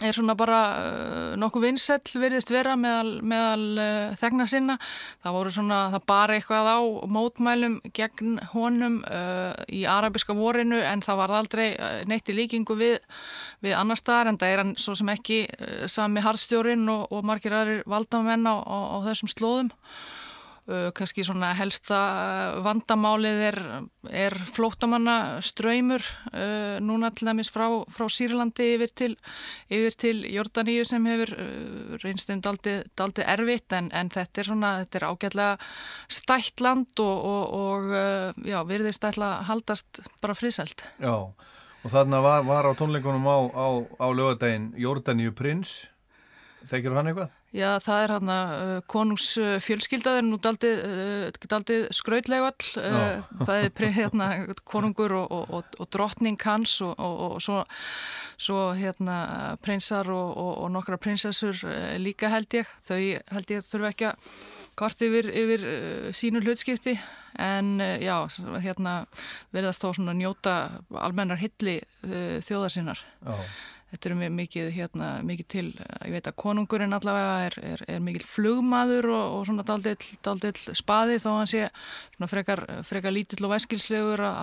[0.00, 4.76] er svona bara uh, nokkuð vinsell virðist vera meðal, meðal uh, þegna sinna.
[5.22, 6.80] Það voru svona, það bara eitthvað á
[7.12, 11.66] mótmælum gegn honum uh, í arabiska vorinu en það var aldrei
[12.08, 12.96] neitt í líkingu við,
[13.60, 15.44] við annar staðar en það er hann svo sem ekki
[15.90, 19.72] sami harðstjórin og, og margir aðrir valdamenn á, á, á þessum slóðum.
[20.62, 23.56] Uh, kannski svona helsta uh, vandamálið er,
[24.14, 29.16] er flóttamanna ströymur uh, núna til dæmis frá, frá Sýrlandi yfir til,
[29.66, 34.50] yfir til Jordaníu sem hefur uh, reynst þeim daldið, daldið erfitt en, en þetta er
[34.52, 35.58] svona, þetta er ágætlega
[36.20, 40.86] stætt land og, og, og já, virðist ætla að haldast bara friðsælt.
[41.02, 41.16] Já,
[41.82, 43.66] og þarna var, var á tónleikunum á, á,
[43.98, 45.80] á lögadaginn Jórdaníu Prins.
[46.70, 47.34] Þekkir hann eitthvað?
[47.52, 52.46] Já, það er hann að uh, konungs uh, fjölskylda er nú daldið, uh, daldið skrautleg
[52.46, 54.28] all, uh, bæði pri- hérna,
[54.64, 57.58] konungur og, og, og, og drottning hans og, og, og svo,
[58.40, 59.18] svo hérna
[59.60, 62.72] prinsar og, og, og nokkra prinsessur uh, líka held ég.
[62.88, 62.96] Þau
[63.36, 64.30] held ég þurfa ekki að
[64.80, 66.96] kvart yfir, yfir uh, sínu hlutskipti
[67.36, 68.16] en uh, já,
[68.64, 69.02] hérna
[69.52, 70.56] verðast þá svona njóta
[71.04, 73.04] almennar hilli uh, þjóðar sinnar.
[73.28, 73.44] Já.
[73.92, 75.66] Þetta er mi- mikið, hérna, mikið til,
[76.08, 80.76] ég veit að konungurinn allavega er, er, er mikið flugmaður og, og svona daldill, daldill
[80.78, 81.66] spaði þó hann sé
[82.16, 84.40] svona frekar, frekar lítill og væskilslegur að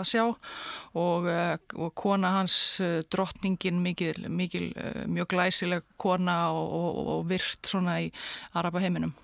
[0.00, 6.40] að sjá og, eh, og kona hans eh, drottningin mikil, mikil eh, mjög glæsileg kona
[6.50, 8.10] og, og virt svona í
[8.58, 9.14] araba heiminum.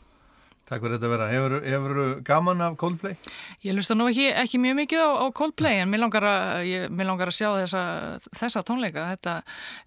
[0.67, 1.27] Takk fyrir þetta að vera.
[1.31, 3.15] Hefur, hefur gaman af Coldplay?
[3.63, 6.87] Ég lusta nú ekki, ekki mjög mikið á, á Coldplay en mér langar að, ég,
[6.91, 7.83] mér langar að sjá þessa,
[8.35, 9.05] þessa tónleika.
[9.15, 9.37] Þetta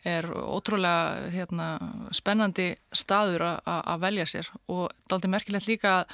[0.08, 1.68] er ótrúlega hérna,
[2.16, 6.14] spennandi staður að- velja sér og daldi merkilegt líka að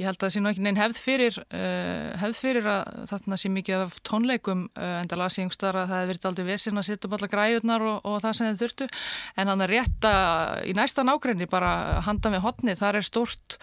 [0.00, 3.36] ég held að það sé nú ekki neinn hefð fyrir, uh, hefð fyrir að þarna
[3.40, 6.46] sé mikið af tónleikum uh, en það las ég einhverstaðar að það hefði verið daldi
[6.48, 8.88] vesinn að setja upp alla græjurnar og, og það sem þið þurftu
[9.36, 11.72] en hann er rétt að í næsta nágrenni bara
[12.08, 13.56] handa með hotni þar er stórt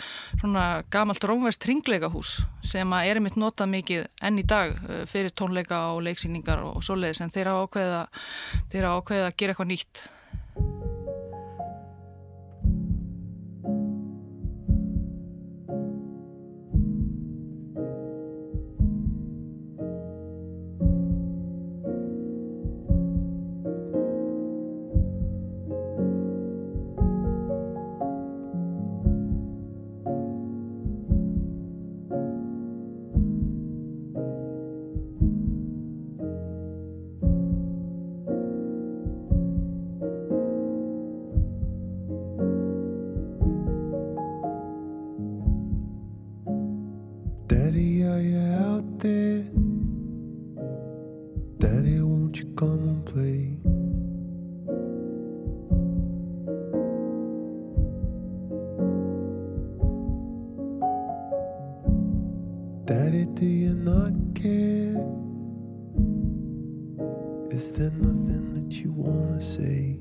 [0.43, 5.31] svona gamalt rómverst ringleikahús sem að er einmitt notað mikið enn í dag uh, fyrir
[5.31, 8.25] tónleika og leiksýningar og svoleiðis en þeir hafa ákveðið að,
[8.73, 10.03] þeir hafa ákveðið að gera eitthvað nýtt.
[62.85, 64.99] Daddy, do you not care?
[67.49, 69.99] Is there nothing that you wanna say?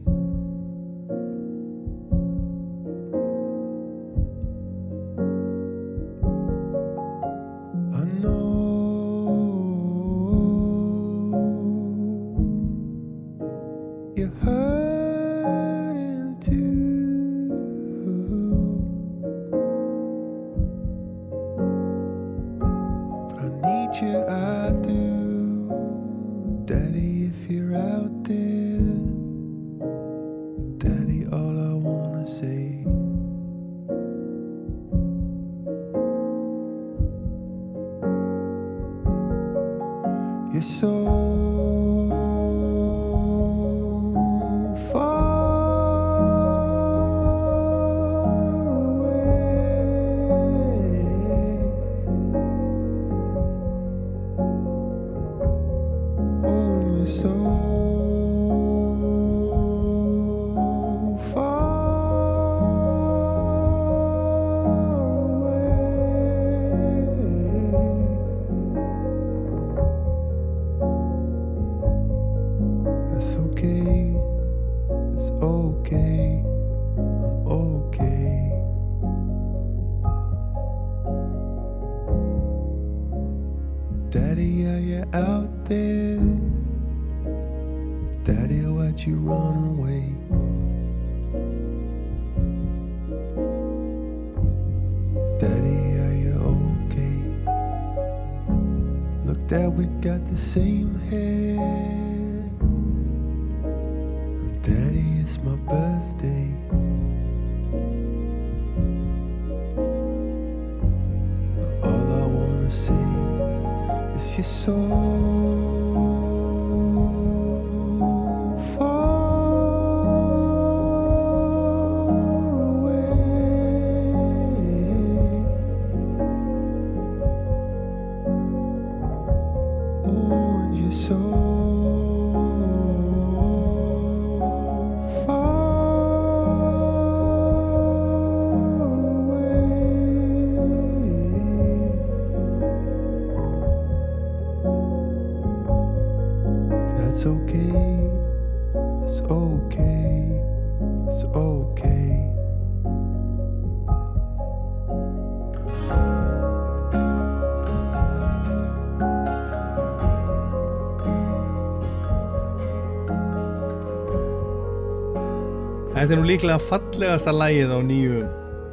[166.12, 168.16] Þetta er nú líklega fallegasta lægið á nýju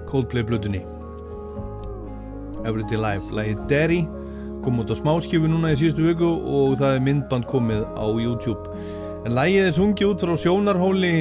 [0.10, 0.82] Coldplay blutunni
[2.68, 4.00] Everyday Life Lægið Derry
[4.66, 8.76] kom út á smáskjöfu núna í síðustu viku og það er myndband komið á YouTube.
[9.24, 11.14] En lægið er sungið út frá sjónarhóli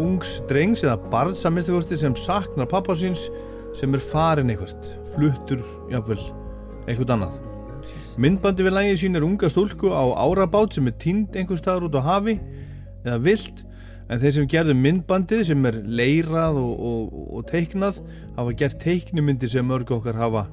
[0.00, 3.28] ungs drengs eða barns að minnstakosti sem saknar pappa síns
[3.76, 5.60] sem er farin eitthvað fluttur,
[5.92, 6.22] jafnvel,
[6.86, 7.40] eitthvað annað.
[8.16, 12.00] Myndbandi við lægið sín er unga stúlku á árabát sem er tínd einhver staðar út
[12.00, 12.40] á hafi
[13.04, 13.66] eða vilt
[14.10, 18.00] en þeir sem gerðu myndbandið sem er leirað og, og, og teiknað
[18.36, 20.46] hafa gert teiknumyndir sem mörg okkar hafa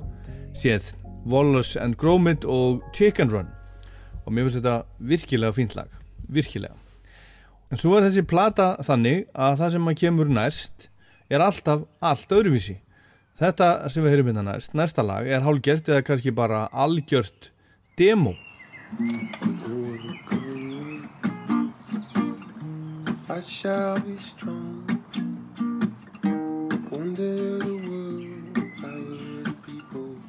[0.58, 0.91] séð.
[1.28, 3.49] Wallace and Gromit og Chicken Run.
[4.26, 4.78] Og mér finnst þetta
[5.10, 5.89] virkilega fínt lag.
[6.30, 6.78] Virkilega.
[7.72, 10.88] En svo er þessi plata þannig að það sem maður kemur næst
[11.28, 12.78] er alltaf allt öðruvísi.
[13.38, 17.51] Þetta sem við höfum hérna næst næsta lag er hálgjört eða kannski bara algjört
[17.99, 18.34] demo
[23.30, 25.03] I shall be strong.
[26.91, 30.21] Wonder the world, power the people.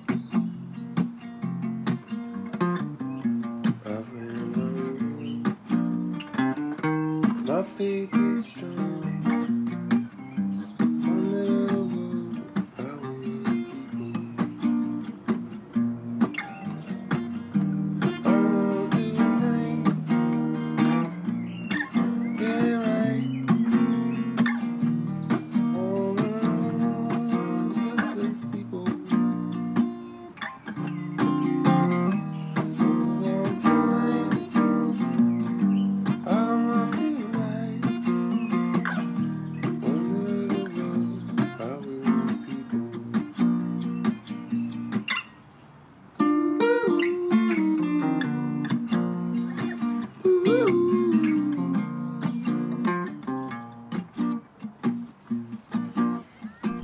[3.86, 5.58] I went on.
[7.46, 8.87] My faith is strong.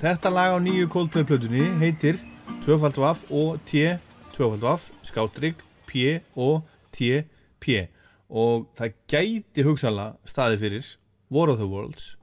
[0.04, 2.18] Þetta lag á nýju Coldplay plötunni heitir
[2.66, 3.86] 2FF og T
[4.34, 7.22] 2FF skástrygg P og T
[7.56, 7.86] P.
[8.28, 10.90] Og það gæti hugsanlega staði fyrir
[11.32, 12.18] War of the Worlds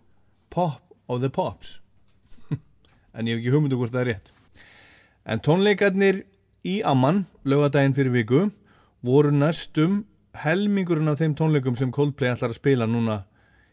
[0.53, 1.79] Pop of the Pops.
[3.17, 4.29] En ég hef ekki hugmyndu hvort það er rétt.
[5.25, 6.21] En tónleikarnir
[6.61, 8.43] í Amman lögadaginn fyrir viku
[9.01, 10.03] voru næstum
[10.37, 13.23] helmingurinn af þeim tónleikum sem Coldplay ætlar að spila núna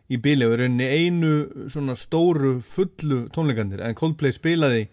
[0.09, 1.32] í bíli og er rauninni einu
[1.68, 4.86] svona stóru fullu tónleikandir en Coldplay spilaði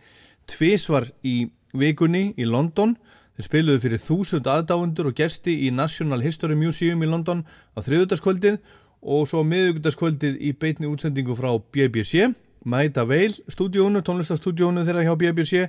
[0.51, 2.95] tvísvar í vikunni í London.
[3.35, 7.43] Þeir spiluðu fyrir þúsund aðdáendur og gesti í National History Museum í London
[7.75, 8.59] á þriðutaskvöldið
[9.05, 12.29] og svo miðugutaskvöldið í beitni útsendingu frá BBC
[12.65, 15.67] Mæta Veil stúdíónu, tónlistastúdíónu þeirra hjá BBC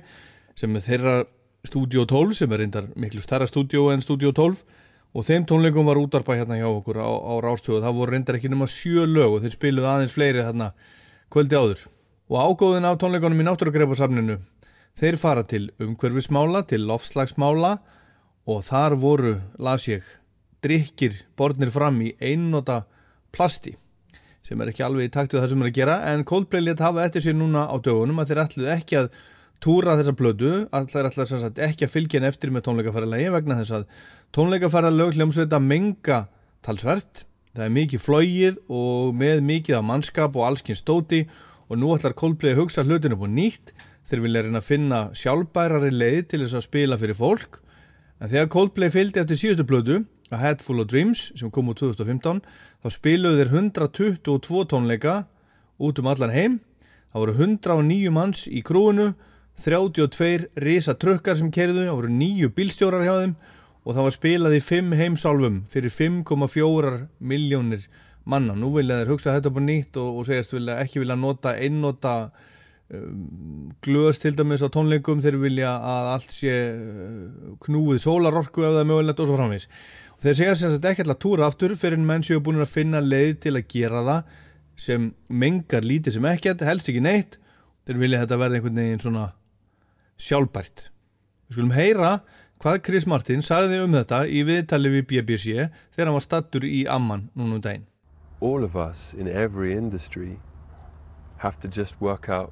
[0.57, 1.17] sem er þeirra
[1.67, 4.63] stúdíó 12 sem er reyndar miklu starra stúdíó en stúdíó 12
[5.15, 8.51] og þeim tónleikum var útarpa hérna hjá okkur á, á Rástöðu það voru reyndar ekki
[8.51, 10.71] nema sjö lög og þeir spiluðu aðeins fleiri þarna
[11.33, 11.81] kvöldi áður.
[12.27, 14.37] Og ágóðin af tónleikunum í náttúrugreifasafninu
[14.99, 17.77] þeir fara til umhverfismála til lofslagsmála
[18.47, 20.05] og þar voru, las ég
[20.63, 22.83] drikkir borðnir fram í einnota
[23.35, 23.75] plasti
[24.47, 26.83] sem er ekki alveg í takt við það sem er að gera en Coldplay let
[26.83, 29.09] hafa eftir sér núna á dögunum að þeir ætluð ekki að
[29.63, 33.87] túra þessa blödu, allar ætlar ekki að fylgja henni eftir með tónleikaferðalegi vegna þess að
[34.35, 36.25] tónleikaferðalög hljómsveita menga
[36.65, 37.23] talsvert.
[37.55, 41.23] Það er mikið flóið og með mikið af mannskap og allskinn stóti
[41.67, 43.73] og nú ætlar Coldplay að hugsa hlutinu på nýtt.
[44.07, 47.59] Þeir vilja reyna að finna sjálfbærari leið til þess að spila fyrir fólk.
[48.21, 51.77] En þegar Coldplay fylgdi eftir síðustu blödu A Head Full of Dreams sem kom úr
[51.79, 52.41] 2015
[52.83, 55.17] þá spiluðu þeir 122 tónleika
[55.79, 56.59] út um allan heim.
[57.13, 59.13] Það voru 109 manns í krúinu
[59.65, 63.37] 32 risa trukkar sem kerðu, það voru nýju bílstjórar hjá þeim
[63.87, 67.85] og það var spilað í 5 heimsálfum fyrir 5,4 miljónir
[68.27, 68.55] manna.
[68.57, 72.15] Nú vilja þeir hugsa þetta búin nýtt og, og segjast vilja, ekki vilja nota einnota
[72.91, 78.75] um, glöðs til dæmis á tónleikum, þeir vilja að allt sé uh, knúið sólarorku ef
[78.75, 79.69] það er mögulegt og svo framvís.
[80.23, 82.99] Þeir segja sem sagt ekki alltaf túra aftur fyrir en menn séu búin að finna
[83.03, 84.35] leið til að gera það
[84.77, 87.39] sem mengar lítið sem ekkert, helst ekki neitt.
[87.87, 89.27] Þeir vilja þetta verða einhvern veginn svona
[90.19, 90.89] sjálfbært.
[91.47, 92.11] Við skulum heyra
[92.61, 96.85] hvað Chris Martin sagði um þetta í viðtali við BBC þegar hann var stattur í
[96.89, 97.85] Amman núna um daginn.
[98.39, 100.39] all of us in every industry
[101.37, 102.51] have to just work out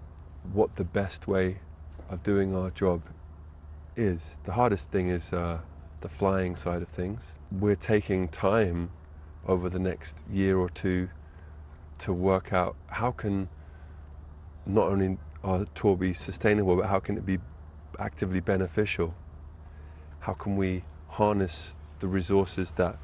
[0.53, 1.60] what the best way
[2.10, 3.01] of doing our job
[3.95, 4.38] is.
[4.45, 5.60] The hardest thing is uh,
[6.01, 7.36] the flying side of things.
[7.51, 8.89] We're taking time
[9.47, 11.10] over the next year or two
[11.99, 13.47] to work out how can
[14.66, 17.38] not only our tour be sustainable, but how can it be
[17.99, 19.14] actively beneficial?
[20.26, 22.98] How can we harness the resources that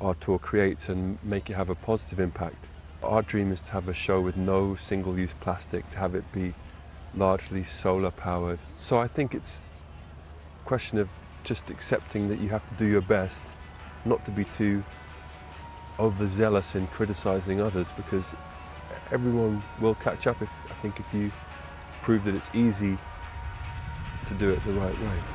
[0.00, 2.70] our tour creates and make it have a positive impact?
[3.02, 6.24] Our dream is to have a show with no single use plastic, to have it
[6.32, 6.54] be
[7.14, 8.58] largely solar powered.
[8.76, 9.60] So I think it's
[10.40, 11.10] a question of
[11.42, 13.44] just accepting that you have to do your best,
[14.06, 14.82] not to be too
[15.98, 18.34] overzealous in criticizing others because
[19.12, 21.30] everyone will catch up if I think if you
[22.00, 22.96] prove that it's easy
[24.28, 25.33] to do it the right way.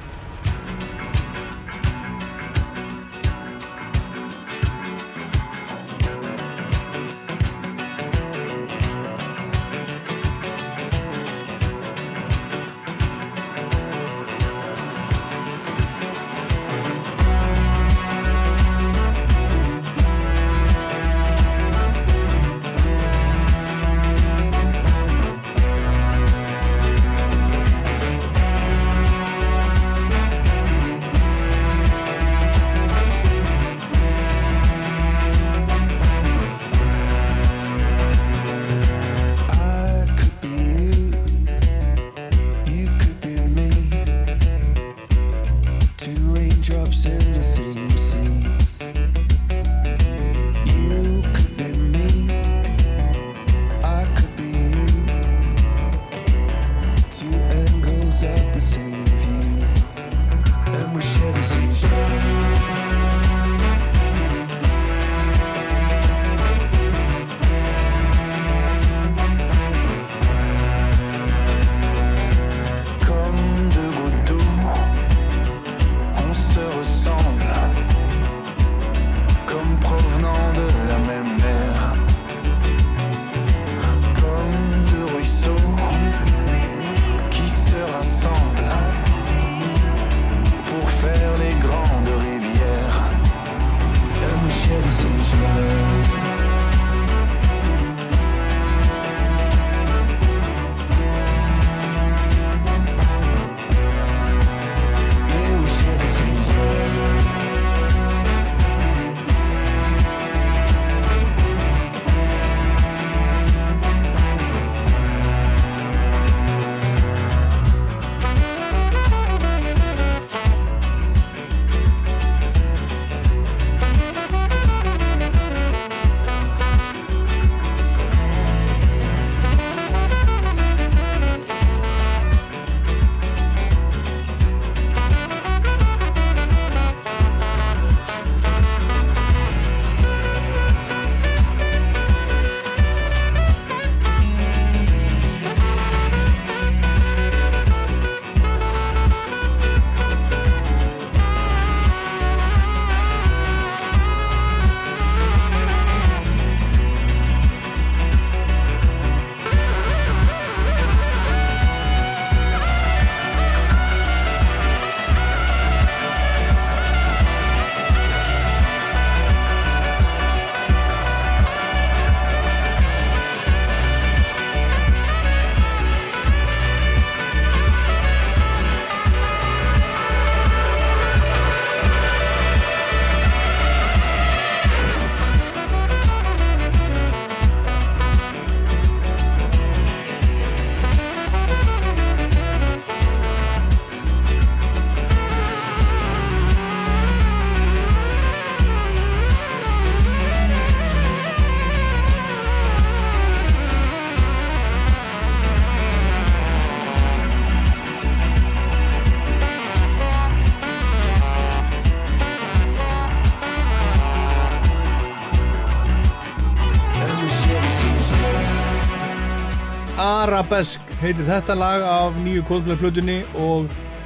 [220.40, 223.66] Arabesk heitir þetta lag af nýju Coldplay-plutunni og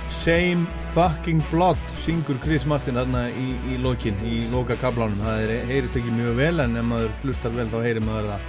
[0.09, 0.63] Same
[0.95, 5.21] Fucking Blood syngur Chris Martin þarna í, í lokin, í loka kablánum.
[5.21, 8.47] Það er, heyrist ekki mjög vel en ef maður hlustar vel þá heyrir maður það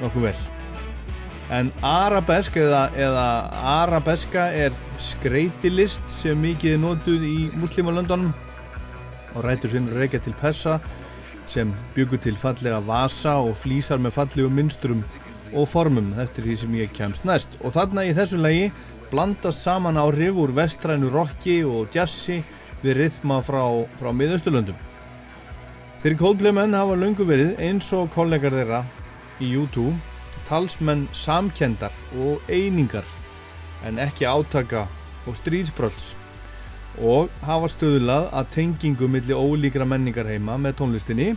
[0.00, 0.34] nokkuð vel.
[1.60, 3.28] En Arabesk eða, eða
[3.76, 8.34] Arabeska er skreitilist sem mikið er notuð í muslimalöndunum
[9.36, 10.80] og rætur sinn reykja til Pessa
[11.46, 15.06] sem byggur til fallega vasa og flýsar með fallegum mynstrum
[15.54, 17.56] og formum eftir því sem ég kemst næst.
[17.64, 18.68] Og þarna í þessu lagi
[19.10, 22.42] blandast saman áhrif úr vestrænu rocki og jazzi
[22.84, 23.64] við rithma frá,
[23.98, 24.78] frá miðausturlöndum.
[26.00, 28.84] Þeir Coldplay menn hafa löngu verið eins og kollegar þeirra
[29.40, 29.98] í YouTube
[30.50, 33.06] talsmenn samkendar og einingar
[33.86, 34.86] en ekki átaka
[35.28, 36.14] og stríðsbrölds
[37.06, 41.28] og hafa stöðlað að tengingu millir ólíkra menningar heima með tónlistinni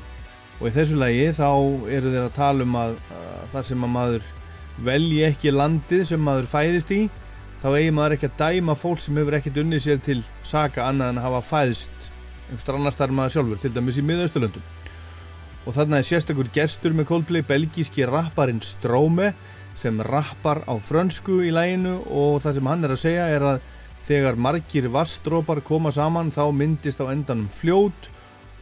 [0.63, 1.47] og í þessu lagi þá
[1.91, 4.29] eru þeir að tala um að, að þar sem að maður
[4.87, 7.01] velji ekki landið sem maður fæðist í
[7.59, 11.11] þá eigi maður ekki að dæma fólk sem hefur ekkert unnið sér til saka annað
[11.11, 12.07] en að hafa fæðist
[12.47, 14.63] einhverstar annar starf maður sjálfur, til dæmis í miðausturlöndum.
[15.63, 19.33] Og þarna er sérstakur gestur með Coldplay, belgíski rapparinn Stróme
[19.79, 23.69] sem rappar á frönsku í læginu og það sem hann er að segja er að
[24.07, 28.12] þegar margir vassdrópar koma saman þá myndist á endanum fljót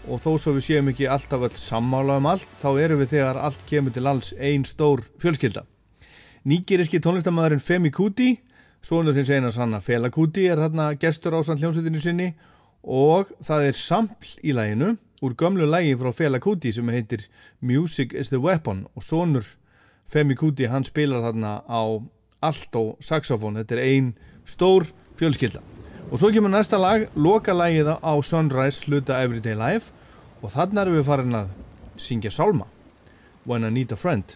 [0.08, 3.40] og þó svo við séum ekki alltaf öll sammála um allt þá erum við þegar
[3.42, 5.64] allt kemur til alls einn stór fjölskylda.
[6.48, 8.32] Nýgeriski tónlistamæðurinn Femi Kuti,
[8.82, 12.32] svonur hins eina sanna Fela Kuti er þarna gestur á sannljónsveitinu sinni
[12.82, 17.28] og það er sampl í læginu úr gömlu lægi frá Fela Kuti sem heitir
[17.62, 19.46] Music is the Weapon og svonur
[20.10, 21.82] Femi Kuti hann spilar þarna á
[22.42, 24.14] allt og saxofón, þetta er ein
[24.50, 24.90] stór
[25.20, 25.62] fjölskylda.
[26.12, 29.94] Og svo kemur næsta lag, loka lagið á Sunrise hluta Everyday Life.
[30.44, 31.54] Og þarna erum við farin að
[31.96, 32.68] syngja sálma
[33.48, 34.36] When I Need a Friend.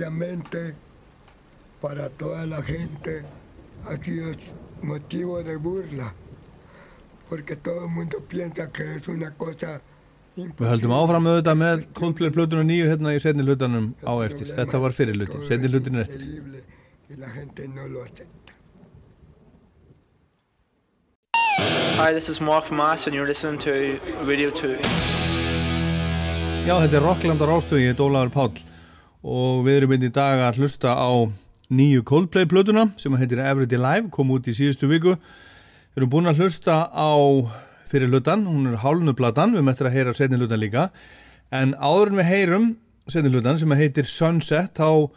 [0.00, 0.74] Propiamente
[1.82, 3.22] para toda la gente
[3.86, 4.32] ha sido
[4.82, 6.14] motivo de burla,
[7.28, 9.80] porque todo el mundo piensa que es una cosa
[10.36, 14.46] Við höldum áfram þetta með Coldplay plötuna nýju hérna í setni hlutanum á eftir.
[14.56, 16.22] Þetta var fyrir hlutin, setni hlutin er eftir.
[16.22, 16.62] increíble
[17.10, 18.54] y la gente no lo acepta.
[21.98, 24.78] Hi, this is Mark from Ice and you're listening to Radio 2.
[26.64, 28.70] Já, þetta er Rockland á Rástögi, ég heit Ólafur Páll
[29.20, 31.10] og við erum inn í dag að hlusta á
[31.70, 35.16] nýju Coldplay plötuna sem heitir Everyday Live, kom út í síðustu viku.
[35.92, 37.12] Við erum búin að hlusta á
[37.90, 40.88] fyrir hlutan, hún er hálnuplatan, við möttum að heyra setni hlutan líka,
[41.50, 42.66] en áður en við heyrum
[43.10, 45.10] setni hlutan sem heitir Sunset, þá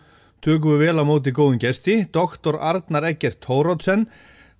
[0.43, 2.57] tökum við vel á móti góðum gesti, Dr.
[2.57, 4.07] Arnar Eggert Tórótsen,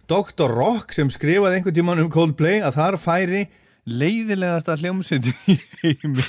[0.08, 0.52] Dr.
[0.54, 3.44] Rock sem skrifaði einhvern tíman um Coldplay að þar færi
[3.90, 6.24] leiðilegasta hljómsveit í heimi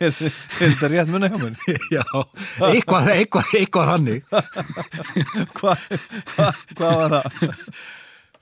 [0.00, 0.14] er,
[0.58, 1.58] þetta rétt munna hjá mér?
[1.92, 2.04] Já,
[2.70, 4.22] eitthvað, eitthvað, eitthvað hannig
[5.58, 5.84] Hvað
[6.36, 6.48] hva,
[6.78, 7.50] hva var það?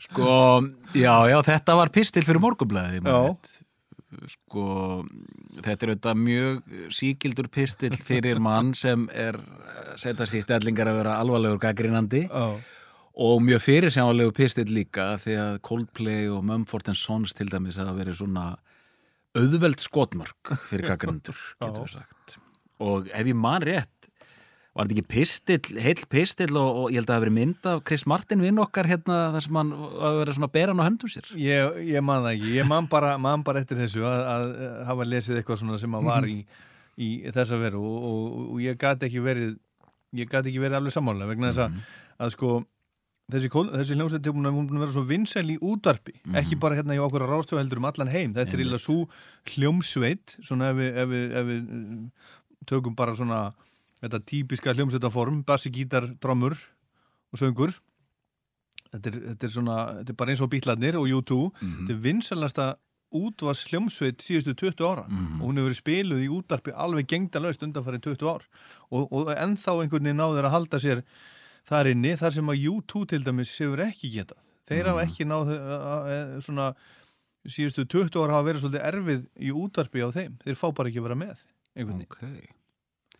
[0.00, 0.30] Sko,
[0.96, 3.18] já, já, þetta var pistil fyrir morgunblæði Já.
[4.30, 4.64] Sko,
[5.60, 11.02] þetta er auðvitað mjög síkildur pistil fyrir mann sem er eh, setjast í stellingar að
[11.02, 12.46] vera alvarlegur gaggrínandi Já.
[13.14, 18.20] Og mjög fyrirsjánlegu pistil líka því að Coldplay og Mumford Sons til dæmis hafa verið
[18.20, 18.52] svona
[19.38, 22.38] auðveld skotmörk fyrir gaggrínandur, getur við sagt.
[22.80, 24.00] Og ef ég man rétt
[24.70, 27.80] var þetta ekki pistill, heill pistill og, og ég held að það verið mynd af
[27.88, 31.30] Chris Martin vinn okkar hérna þar sem hann að vera svona beran á höndum sér?
[31.34, 34.52] Ég, ég man það ekki, ég man bara, man bara eftir þessu að, að
[34.88, 36.36] hafa lesið eitthvað svona sem að var í,
[37.02, 39.56] í þessa veru og, og, og ég gæti ekki verið
[40.20, 41.80] ég gæti ekki verið alveg sammála vegna þess að,
[42.22, 42.54] að sko
[43.32, 46.96] þessi, þessi hljómsveit er búin að er vera svo vinsæl í útvarpi, ekki bara hérna
[46.96, 48.98] í okkur að ráðstöðu heldur um allan heim, þetta er illa svo
[49.54, 52.28] hljómsveit, svona ef við, ef við, ef við uh,
[52.70, 53.40] tökum bara svona
[54.00, 56.56] þetta típiska hljómsveitaform bassi, gítar, drömmur
[57.30, 57.74] og söngur.
[58.90, 62.00] Þetta er, þetta er svona, þetta er bara eins og bítlarnir og U2, þetta er
[62.06, 62.70] vinsælasta
[63.10, 68.04] útvars hljómsveit síðustu 20 ára og hún hefur verið spiluð í útarpi alveg gengdalaust undanfarið
[68.06, 68.44] 20 ár.
[68.90, 71.02] Og, og ennþá einhvern veginn náður að halda sér
[71.68, 74.48] þar inni, þar sem að U2 til dæmis hefur ekki getað.
[74.70, 76.70] Þeir hafa ekki náð uh, uh, svona
[77.48, 81.00] síðustu 20 ára hafa verið svolítið erfið í útarpi á þeim, þeir fá bara ekki
[81.00, 81.44] að vera með
[82.04, 82.48] okay.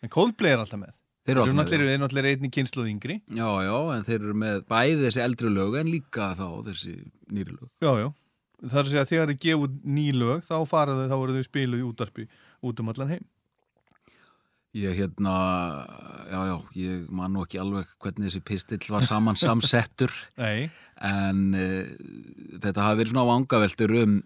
[0.01, 0.97] en Coldplay er alltaf með.
[1.29, 3.19] Þeir eru náttúrulega, þeir einni kynsluð yngri.
[3.29, 6.95] Já, já, en þeir eru með bæði þessi eldri lög en líka þá þessi
[7.31, 7.69] nýri lög.
[7.85, 8.09] Já, já.
[8.61, 11.83] Það er að þegar þið gefu ný lög þá fara þau, þá eru þau spiluð
[11.83, 12.27] í útarpi
[12.67, 13.29] út um allan heim.
[14.79, 15.35] Ég hérna,
[16.31, 20.69] já, já, ég man nú ekki alveg hvernig þessi pistill var saman samsettur Nei.
[21.03, 21.89] en uh,
[22.63, 24.21] þetta hafi verið svona vangaveltur um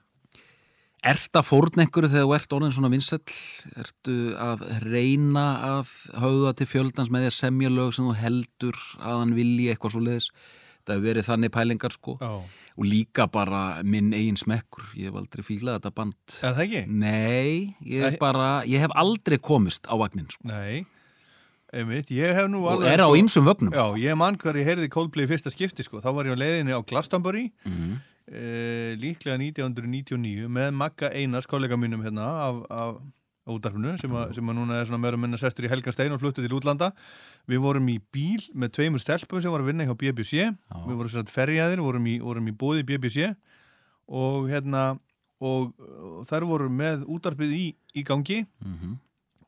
[1.04, 3.34] Ert að fórn einhverju þegar þú ert orðin svona vinsell?
[3.76, 8.78] Ertu að reyna að höfða til fjöldans með því að semja lög sem þú heldur
[8.96, 10.30] að hann vilji eitthvað svo leiðis?
[10.84, 12.30] Það hefur verið þannig pælingar sko Já.
[12.76, 14.84] og líka bara minn eigin smekkur.
[14.98, 16.16] Ég hef aldrei fílað þetta band.
[16.42, 16.82] Er það ekki?
[16.88, 20.44] Nei, ég hef bara, ég hef aldrei komist á vagnin sko.
[20.50, 20.84] Nei.
[21.74, 22.92] Einmitt, ég hef nú Og alveg...
[22.92, 25.98] er á ýmsum vögnum, Já, ég man hver ég heyrði Coldplay í fyrsta skipti sko.
[26.04, 27.96] Þá var ég á leiðinni á Glastonbury Mhm.
[28.30, 33.00] eh, líklega 1999 með Magga Einars, kollega mínum hérna af, af
[33.46, 36.40] útarpinu sem, að- sem að núna er svona meira minna sestur í Helgastein og fluttu
[36.40, 36.92] til útlanda.
[37.48, 40.48] Við vorum í bíl með tveimur stelpum sem var að vinna hjá BBC.
[40.88, 43.34] Við vorum svona ferjaðir, vorum í, vorum í bóði BBC
[44.08, 44.98] og hérna
[45.44, 47.64] og, og þær voru með útarpið í,
[47.96, 48.46] í gangi.
[48.64, 49.00] Mhm.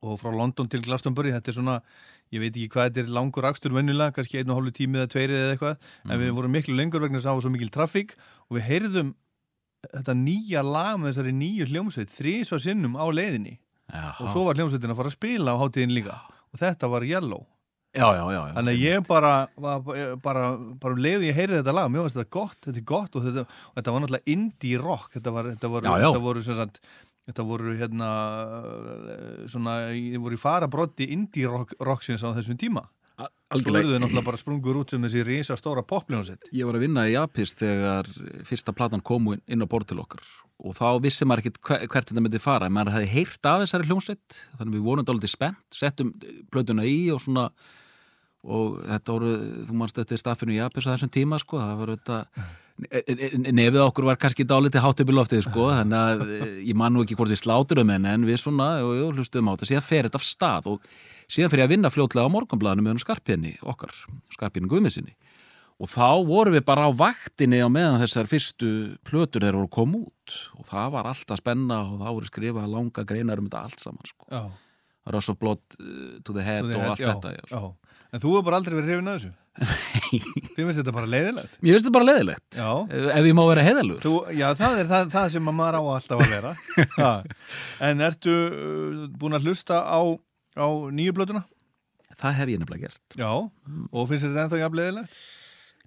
[0.07, 1.80] og frá London til Glastonbury þetta er svona,
[2.30, 5.09] ég veit ekki hvað þetta er langur akstur venjulega, kannski einu og hálfu tími eða
[5.11, 7.70] tveiri eða eitthvað, en við vorum miklu lengur vegna þess að það var svo mikil
[7.74, 8.12] trafík.
[8.47, 9.14] Og við heyrðum
[9.97, 13.57] þetta nýja lag með þessari nýju hljómsveit þrísvar sinnum á leiðinni
[13.87, 14.16] Jaha.
[14.24, 17.45] og svo var hljómsveitin að fara að spila á hátíðin líka og þetta var Yellow
[17.97, 18.41] Já, já, já.
[18.53, 19.84] Þannig að ég bara, var,
[20.20, 20.49] bara,
[20.82, 23.24] bara um leiði ég heyrði þetta lag, mér finnst þetta gott, þetta er gott og
[23.24, 25.95] þetta, og þetta var náttúrulega indie rock, þetta, var, þetta, já.
[25.95, 26.80] þetta voru sagt,
[27.30, 28.11] þetta voru hérna,
[29.53, 29.78] svona,
[30.26, 32.84] voru í farabrotti indie rock, rocksins á þessum tíma.
[33.55, 36.49] Eru þau náttúrulega bara sprungur út sem þessi risa stóra popljónsett.
[36.51, 38.09] Ég var að vinna í Japis þegar
[38.49, 40.24] fyrsta platan kom inn á borð til okkar.
[40.66, 42.66] Og þá vissi maður hver- hvert þetta myndi fara.
[42.72, 46.11] Maður hefði heyrt af þessari hljómsveit þannig við vorum dálítið spennt, settum
[46.51, 47.51] plötuna í og svona
[48.47, 49.32] og þetta voru,
[49.68, 52.18] þú manst þetta er staffinu í Japis á þessum tíma sko, það var þetta
[52.77, 56.93] nefið okkur var kannski dálítið hátt upp í loftið sko, þannig að eh, ég man
[56.93, 60.09] nú ekki hvort við sláturum en en við svona, jú, hlustuðum á þetta síðan fer
[60.09, 60.91] þetta af stað og
[61.24, 63.95] síðan fer ég að vinna fljótlega á morgunblæðinu með hann skarpinni okkar,
[64.37, 65.16] skarpinni guðmissinni
[65.77, 68.70] og þá vorum við bara á vaktinni á meðan þessar fyrstu
[69.09, 73.05] plötur þeir voru koma út og það var alltaf spenna og þá voru skrifað langa
[73.09, 74.29] greinar um þetta allt saman sko.
[74.33, 74.45] Já.
[75.14, 77.43] Rush of Blood uh, to the Head To the og Head, allt já, þetta já,
[77.53, 77.74] sko.
[78.11, 79.35] En þú hefur bara aldrei verið hrifin að þessu?
[79.57, 81.55] Þið finnst þetta bara leiðilegt?
[81.63, 82.71] Mér finnst þetta bara leiðilegt Já.
[82.93, 85.83] ef, ég má vera heiðalur Þú, já, það er það, það sem að maður á
[85.97, 86.53] alltaf að vera.
[87.01, 87.13] Ha.
[87.89, 90.01] En ertu uh, búin að hlusta á,
[90.61, 91.45] á nýju blötuna?
[92.17, 95.19] Það hef ég nefnilega gert Já, og finnst þetta ennþá jafn leiðilegt?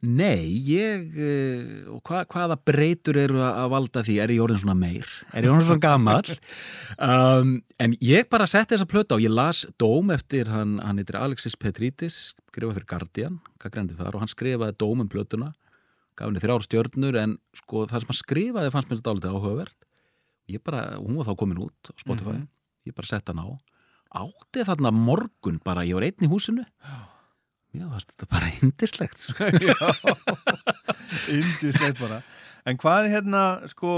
[0.01, 4.15] Nei, ég uh, og hva, hvaða breytur eru að valda því?
[4.23, 5.07] Er ég orðin svona meir?
[5.33, 6.21] Er ég orðin svona gammal
[7.09, 9.23] um, en ég bara setti þessa plötu á.
[9.23, 13.41] Ég las dóm eftir hann, hann heitir Alexis Petridis, skrifa fyrir Guardian.
[13.59, 14.15] Gaggrendi þar?
[14.15, 15.51] Og hann skrifaði dóm um plötuna.
[16.15, 19.77] Gaf henni þrjár stjörnur en sko það sem hann skrifaði fannst mér þetta álítið áhugavert.
[20.49, 22.47] Ég bara, hún var þá komin út á Spotify, Mhm.
[22.87, 23.47] ég bara sett hann á.
[24.19, 26.63] Átti þarna morgun bara, ég var einn í húsinu.
[26.65, 26.95] Já,
[27.77, 29.49] fannst þetta bara indislegt sko.
[31.35, 32.21] Indislegt bara.
[32.67, 33.91] En hvað er hérna, sko,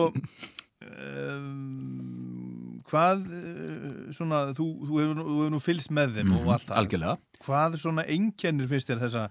[1.32, 6.68] um, hvað, uh, svona, þú, þú, hefur, hefur nú fylgst með þeim Mhm, og allt
[6.70, 6.78] það.
[6.82, 7.16] algjörlega.
[7.46, 9.24] Hvað svona einkennir finnst þér þessa,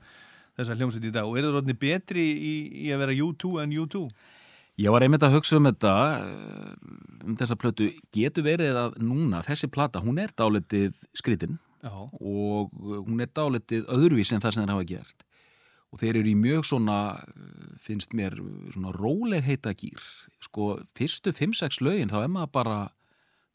[0.58, 2.54] þessa hljómsveit í dag og eru það rótni betri í,
[2.86, 4.04] í að vera U2 en U2?
[4.80, 5.92] Ég var einmitt að hugsa um þetta
[6.24, 6.74] eh,
[7.28, 11.96] um þessa plötu, getur verið að núna þessi plata, hún er dálitið skritinn Já.
[12.12, 15.26] og hún er dálitið öðruvís en það sem þeir hafa gert.
[15.90, 16.98] Og þeir eru í mjög svona
[17.82, 18.36] finnst mér
[18.74, 20.00] svona róleg heita gýr
[20.44, 22.80] sko fyrstu 5-6 lögin þá er maður bara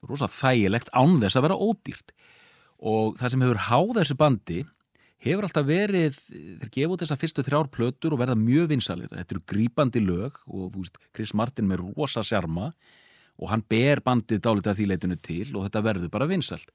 [0.05, 2.15] rosa þægilegt án þess að vera ódýrt.
[2.85, 4.59] Og það sem hefur háð þessu bandi
[5.25, 9.35] hefur alltaf verið þeir gefa út þessar fyrstu þrjár plötur og verða mjög vinsalir, þetta
[9.35, 12.71] eru grípandi lög og þú veist, Chris Martin með rosa sjarma
[13.35, 16.71] og hann ber bandið dálítið að því leitinu til og þetta verður bara vinsalt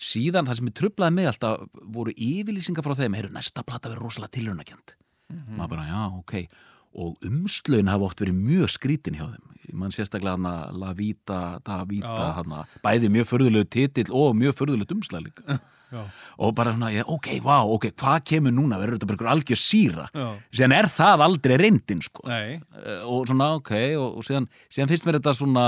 [0.00, 1.64] síðan það sem er trublaði með alltaf
[1.94, 4.94] voru yfirlýsingar frá þeim, heyrðu næsta plata verður rosalega tilhörnakjönd
[5.32, 5.56] Mhm.
[5.56, 6.48] maður bara, já, ok.
[6.94, 9.50] Og umslögin hafa oft verið mjög skrítin hjá þeim.
[9.72, 14.92] Mann sérstaklega hana La Vita, Da Vita hana, bæði mjög förðulegu titill og mjög förðulegt
[14.92, 15.58] umslag líka.
[15.94, 16.04] Já.
[16.38, 18.78] og bara svona, já, ok, vá, ok, hvað kemur núna?
[18.80, 20.06] Verður þetta bara ykkur algjör síra?
[20.50, 22.28] Síðan er það aldrei reyndin sko.
[22.28, 22.58] Eh,
[23.06, 25.66] og svona, ok, og, og síðan, síðan finnst mér þetta svona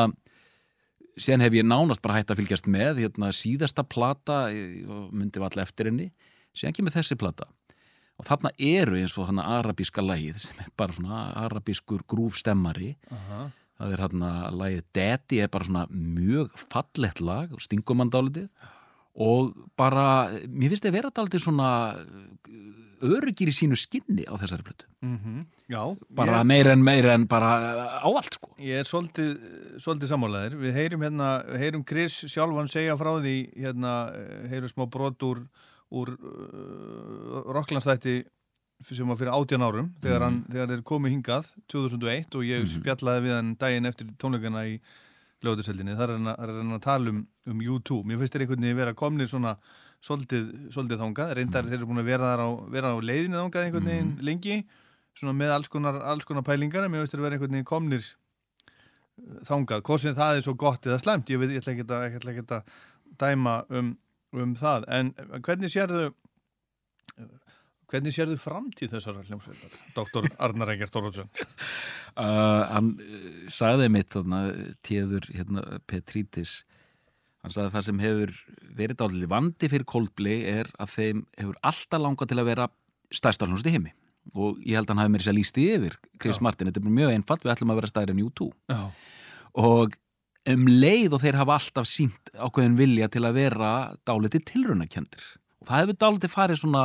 [1.17, 5.63] síðan hef ég nánast bara hægt að fylgjast með hérna síðasta plata og myndi vall
[5.63, 6.11] eftir henni
[6.57, 7.49] síðan kemur þessi plata.
[8.17, 12.95] Og þarna eru eins og þarna arabíska lagið sem er bara svona arabískur grúfstemmari.
[13.13, 13.51] Aha.
[13.77, 18.49] það er þarna lagið Daddy er bara svona mjög fallett lag og stingum hann dálítið
[19.17, 21.71] og bara, mér finnst þið vera dálítið svona
[23.07, 25.97] öryggir í sínu skinni á þessari plötu Mm Já.
[26.11, 29.37] bara ég, meira en meira en bara áallt sko Ég er svolítið,
[29.83, 30.55] svolítið sammálaðir.
[30.57, 35.43] Við heyrum hérna, heyrum Chris sjálfan segja frá því, hérna, eh, heyrum smá brot úr,
[35.91, 38.25] úr uh, Rocklandsþætti
[38.83, 43.25] sem var fyrir 18 árum, þegar, hann, þegar þeir komu hingað 2001 og ég spjallaði
[43.27, 44.81] við hann daginn eftir tónleikana í
[45.45, 45.97] lögutuseldinni.
[45.99, 48.03] Þar er hann að- að tala um, um U2.
[48.05, 49.57] Mér finnst þeir einhvern veginn vera komnir svona
[50.03, 51.35] svolítið, svolítið þangað.
[51.37, 54.59] Reyndar þeir eru búin að vera á, vera á leiðinni þangað einhvern veginn lengi,
[55.17, 58.05] svona með alls konar, alls konar pælingar, en mér finnst þeir vera einhvern veginn komnir
[59.49, 62.17] þangað, hvort sem það er svo gott eða slæmt, ég, ég ætla ekki að, ég
[62.19, 62.63] ætla ekki að
[63.23, 63.95] dæma um,
[64.37, 66.11] um það, en hvernig sérðu
[67.91, 70.31] hvernig sérðu framtíð þessara hljómsveitar, Dr.
[70.43, 74.41] Arnar Engert Þorvaldsson uh, hann uh, sagði mitt þarna
[74.87, 76.59] tíður hérna, Petrítis
[77.43, 78.35] hann sagði að það sem hefur
[78.81, 82.71] verið dálítið vandi fyrir Coldplay er að þeim hefur alltaf langað til að vera
[83.15, 83.95] stærsta hljómsveit í heimi
[84.35, 86.47] og ég held að hann hafi mér sér líst í yfir Chris Já.
[86.49, 88.81] Martin, þetta er mjög einfalt við ætlum að vera stærri en U2 Já.
[89.63, 89.95] og
[90.51, 93.71] um leið og þeir hafa alltaf sínt ákveðin vilja til að vera
[94.09, 95.29] dálítið tilraunakendir
[95.63, 96.83] og það hefur dálítið farið svona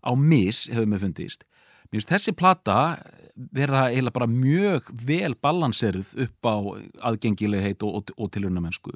[0.00, 1.46] á mis, hefur mér fundist.
[1.90, 2.76] Mér finnst þessi plata
[3.54, 6.56] vera eiginlega bara mjög vel balanseruð upp á
[7.10, 8.94] aðgengilegheit og, og, og tilraunamennsku.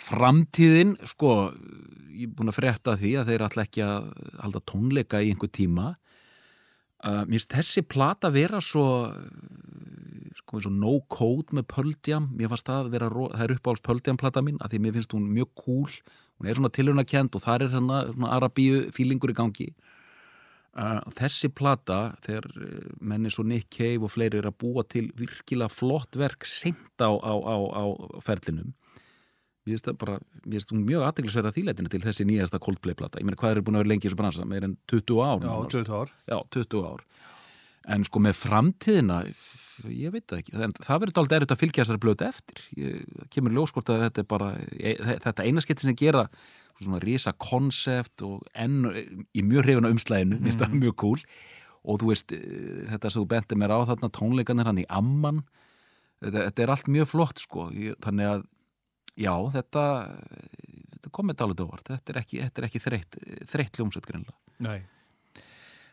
[0.00, 1.50] Framtíðin, sko
[2.14, 4.06] ég er búin að frétta því að þeir ætla ekki að
[4.44, 5.88] halda tónleika í einhver tíma.
[7.00, 8.86] Uh, mér finnst þessi plata vera svo
[10.36, 12.30] sko og no code með Pearl Jam.
[12.36, 15.14] Mér fannst það vera, það er uppáhalds Pearl Jam plata mín að því mér finnst
[15.16, 15.94] hún mjög cool.
[16.38, 19.70] Hún er svona tilhörnakend og þar er hérna svona arabíu fílingur í gangi
[21.18, 25.72] þessi plata þegar uh, menni svo Nick Cave og fleiri er að búa til virkilega
[25.72, 27.84] flott verk seint á, á, á, á
[28.22, 28.70] ferlinum
[29.66, 33.20] mér finnst það bara, mér finnst hún mjög aðteglisverða þýleitinu til þessi nýjasta Coldplay plata
[33.20, 35.42] ég meina hvað er búin að vera lengi í þessu bransa, meir en 20 ár
[35.42, 35.74] Já, nánast.
[35.74, 36.14] 20 ár.
[36.30, 37.04] Já, 20 ár.
[37.90, 39.18] En sko með framtíðina
[39.88, 42.64] ég veit það ekki, en það verður dálítið erfitt að fylgja þessari blötu eftir.
[42.76, 46.26] Ég, kemur ljóskort að þetta er bara e, þetta eina skipti sem gera
[46.86, 50.44] svona risa konsept og enn í mjög hrifuna umslæðinu, mm.
[50.46, 51.24] minnst það mjög cool
[51.80, 55.42] og þú veist, eh, þetta sem þú benti mér á þarna tónleikanir hann í Amman
[56.20, 57.68] þetta, þetta er allt mjög flott sko
[58.04, 58.46] þannig að,
[59.16, 59.84] já, þetta
[60.94, 63.20] þetta komið dálítið óvart þetta er ekki, þetta er ekki þreytt
[63.52, 64.80] þreytt ljómsveit greinlega Nei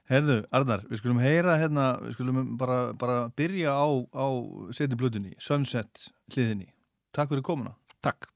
[0.08, 4.28] Herðu, Arnar, við skulum heyra hérna, við skulum bara, bara byrja á, á
[4.72, 6.72] seti blutunni, Sunset hliðinni.
[7.12, 7.76] Takk fyrir komuna.
[8.00, 8.32] Takk.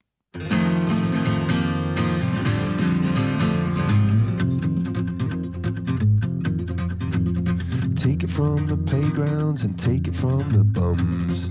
[8.32, 11.48] From the playgrounds and take it from the bums.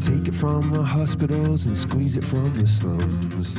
[0.00, 3.56] Take it from the hospitals and squeeze it from the slums.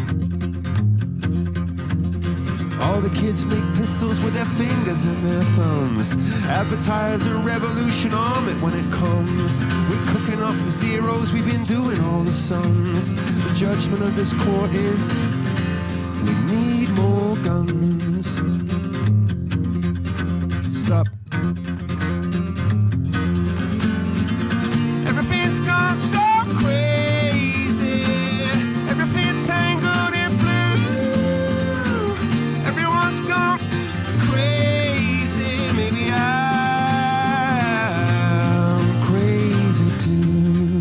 [2.82, 6.16] All the kids make pistols with their fingers and their thumbs.
[6.48, 9.64] Advertise a revolution arm it when it comes.
[9.90, 13.14] We're cooking up the zeros, we've been doing all the sums.
[13.14, 15.16] The judgment of this court is
[16.26, 18.71] we need more guns
[20.92, 21.08] up.
[25.08, 26.20] Everything's gone so
[26.60, 28.04] crazy.
[28.90, 30.76] Everything tangled in blue.
[32.66, 33.60] Everyone's gone
[34.28, 35.72] crazy.
[35.74, 36.52] Maybe I'm
[39.04, 40.80] crazy too.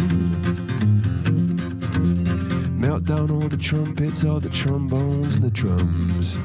[2.73, 6.37] Melt down all the trumpets, all the trombones, and the drums.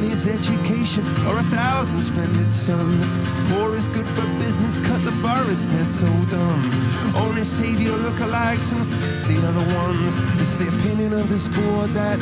[0.00, 3.18] Needs education or a thousand splendid sons?
[3.50, 7.14] Poor is good for business, cut the forest, they're so dumb.
[7.16, 8.82] Only savior lookalikes and
[9.28, 10.20] the other ones.
[10.40, 12.18] It's the opinion of this board that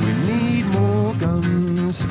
[0.00, 2.02] we need more guns.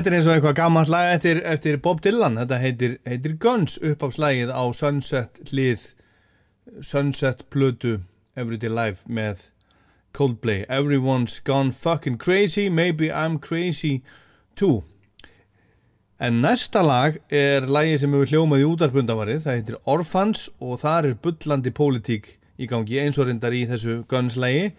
[0.00, 3.74] Þetta er eins og eitthvað gammalt lag eftir, eftir Bob Dylan, þetta heitir, heitir Guns.
[3.84, 5.82] Uppáfslægið á Sunset hlið
[6.80, 7.98] Sunset plötu
[8.32, 9.50] Everyday Life með
[10.16, 10.64] Coldplay.
[10.72, 12.70] Everyone's gone fucking crazy.
[12.70, 14.00] Maybe I'm crazy
[14.56, 14.86] too.
[16.16, 21.10] En næsta lag er lagið sem hefur hljómað í útarpundavarið, það heitir Orphans og þar
[21.10, 24.70] er bullandi pólitík í gangi eins og reyndar í þessu Guns lagi.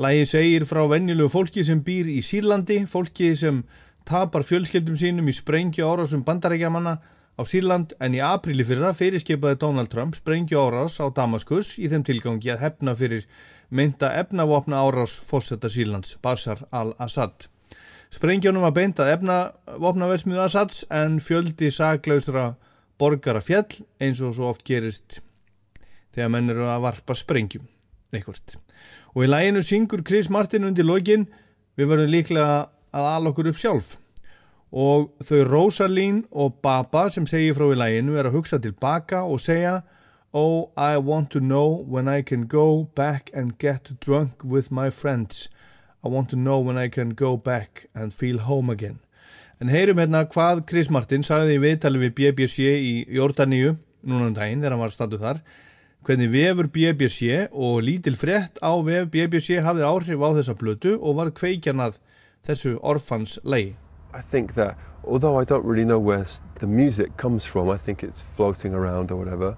[0.00, 3.66] Lagið segir frá venjulegu fólki sem býr í Sýrlandi, fólki sem
[4.08, 6.98] tapar fjölskyldum sínum í sprengju árásum bandarækjamanna
[7.38, 12.04] á Sýrland en í apríli fyrra fyrirskipaði Donald Trump sprengju árás á Damaskus í þeim
[12.06, 13.24] tilgangi að hefna fyrir
[13.72, 17.48] mynda efnavopna árás fósetta Sýrlands, Bashar al-Assad.
[18.12, 22.50] Sprengjónum var beint að efnavopnaversmiðu Assads en fjöldi saglaustra
[23.00, 25.22] borgara fjall eins og svo oft gerist
[26.12, 27.64] þegar menn eru að varpa sprengjum
[28.12, 28.58] neikvort.
[29.16, 31.24] Og í læginu syngur Chris Martin undir lokin
[31.80, 32.56] við verðum líklega
[32.92, 33.96] að ala okkur upp sjálf.
[34.72, 39.42] Og þau Rosalín og Baba sem segir frá í læginu er að hugsa tilbaka og
[39.44, 39.82] segja
[40.32, 44.88] Oh, I want to know when I can go back and get drunk with my
[44.88, 45.50] friends.
[46.02, 49.00] I want to know when I can go back and feel home again.
[49.60, 54.34] En heyrum hérna hvað Chris Martin sagði í viðtali við BBC í Jordaníu núna um
[54.34, 55.42] daginn þegar hann var statuð þar.
[56.02, 61.20] Hvernig vefur BBC og lítil frétt á vef BBC hafði áhrif á þessa blötu og
[61.20, 62.00] var kveikjanað
[62.46, 63.76] þessu orfans lei.
[64.12, 66.26] I think that although I don't really know where
[66.58, 69.56] the music comes from, I think it's floating around or whatever.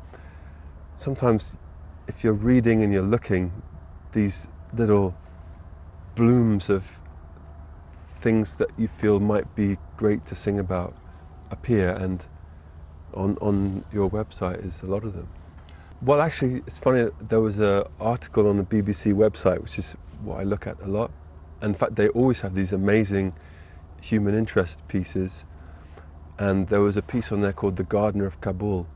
[0.97, 1.57] Sometimes,
[2.07, 3.53] if you're reading and you're looking,
[4.13, 5.17] these little
[6.15, 7.01] blooms of
[8.21, 10.95] things that you feel might be great to sing about
[11.51, 12.27] appear, and
[13.15, 15.29] on on your website is a lot of them.
[16.03, 17.09] Well, actually, it's funny.
[17.19, 20.87] There was an article on the BBC website, which is what I look at a
[20.87, 21.11] lot.
[21.65, 23.35] In fact, they always have these amazing
[24.01, 25.47] human interest pieces.
[26.39, 28.87] And there was a piece on there called The Gardener of Kabul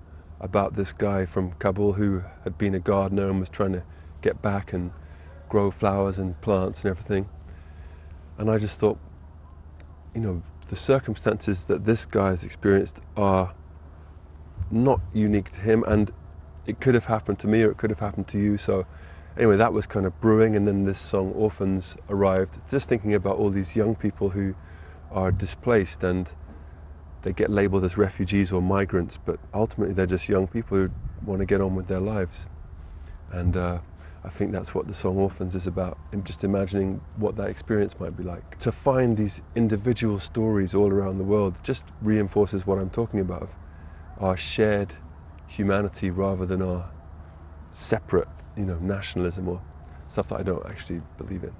[0.41, 3.83] about this guy from Kabul who had been a gardener and was trying to
[4.21, 4.93] get back and
[5.49, 7.29] grow flowers and plants and everything.
[8.37, 8.99] And I just thought,
[10.15, 13.55] you know, the circumstances that this guy has experienced are
[14.71, 16.11] not unique to him and
[16.67, 18.59] it could have happened to me or it could have happened to you.
[18.59, 18.87] So
[19.39, 22.59] anyway, that was kind of brewing and then this song Orphans arrived.
[22.69, 24.55] Just thinking about all these young people who
[25.11, 26.31] are displaced and
[27.23, 30.91] they get labeled as refugees or migrants, but ultimately they're just young people who
[31.25, 32.49] want to get on with their lives.
[33.31, 33.81] And uh,
[34.25, 37.99] I think that's what the song Orphans is about, and just imagining what that experience
[37.99, 38.59] might be like.
[38.59, 43.51] To find these individual stories all around the world just reinforces what I'm talking about
[44.19, 44.95] our shared
[45.47, 46.91] humanity rather than our
[47.71, 48.29] separate,
[48.59, 49.63] you know, nationalism or
[50.09, 51.53] stuff that I don't actually believe in.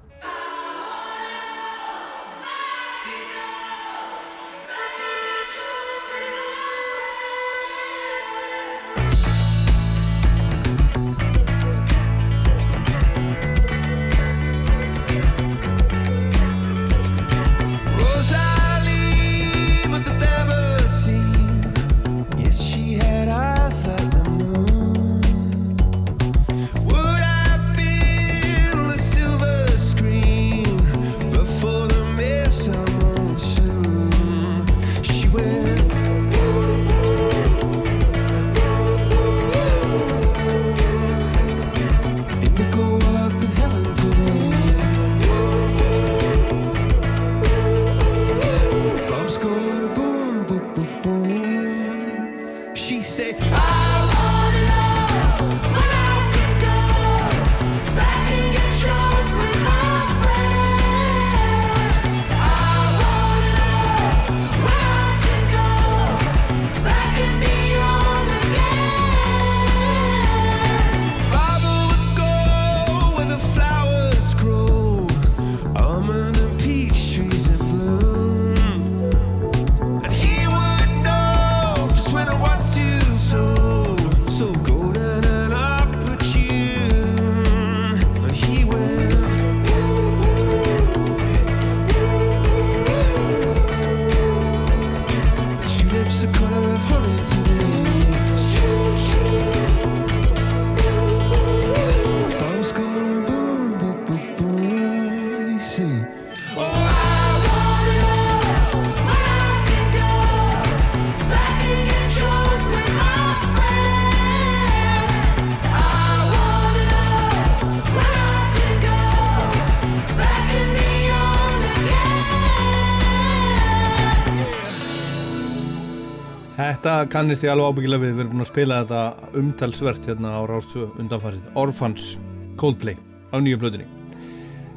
[127.09, 130.89] Kannist ég alveg ábyggilega við, við erum búin að spila þetta umtalsvert hérna á Rástu
[131.01, 131.47] undanfarið.
[131.57, 132.11] Orphans
[132.59, 132.97] Coldplay
[133.33, 133.87] á nýju blöðinni.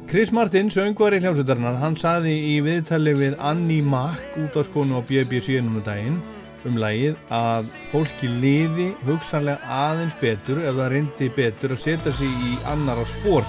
[0.09, 5.01] Chris Martin, söngvari hljómsveitarinnar, hann saði í viðtali við Annie Mack út á skonu á
[5.05, 6.17] BBC nú um daginn
[6.67, 12.43] um lagið að fólki liði hugsanlega aðeins betur ef það reyndi betur að setja sig
[12.49, 13.47] í annar á spór.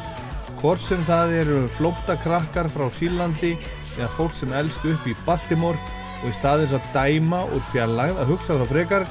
[0.61, 3.55] Hvort sem það eru flóttakrakkar frá Sílandi
[3.98, 5.78] eða fólk sem elst upp í Baltimore
[6.24, 9.05] og í staðins að dæma úr fjarlægð að hugsa þá frekar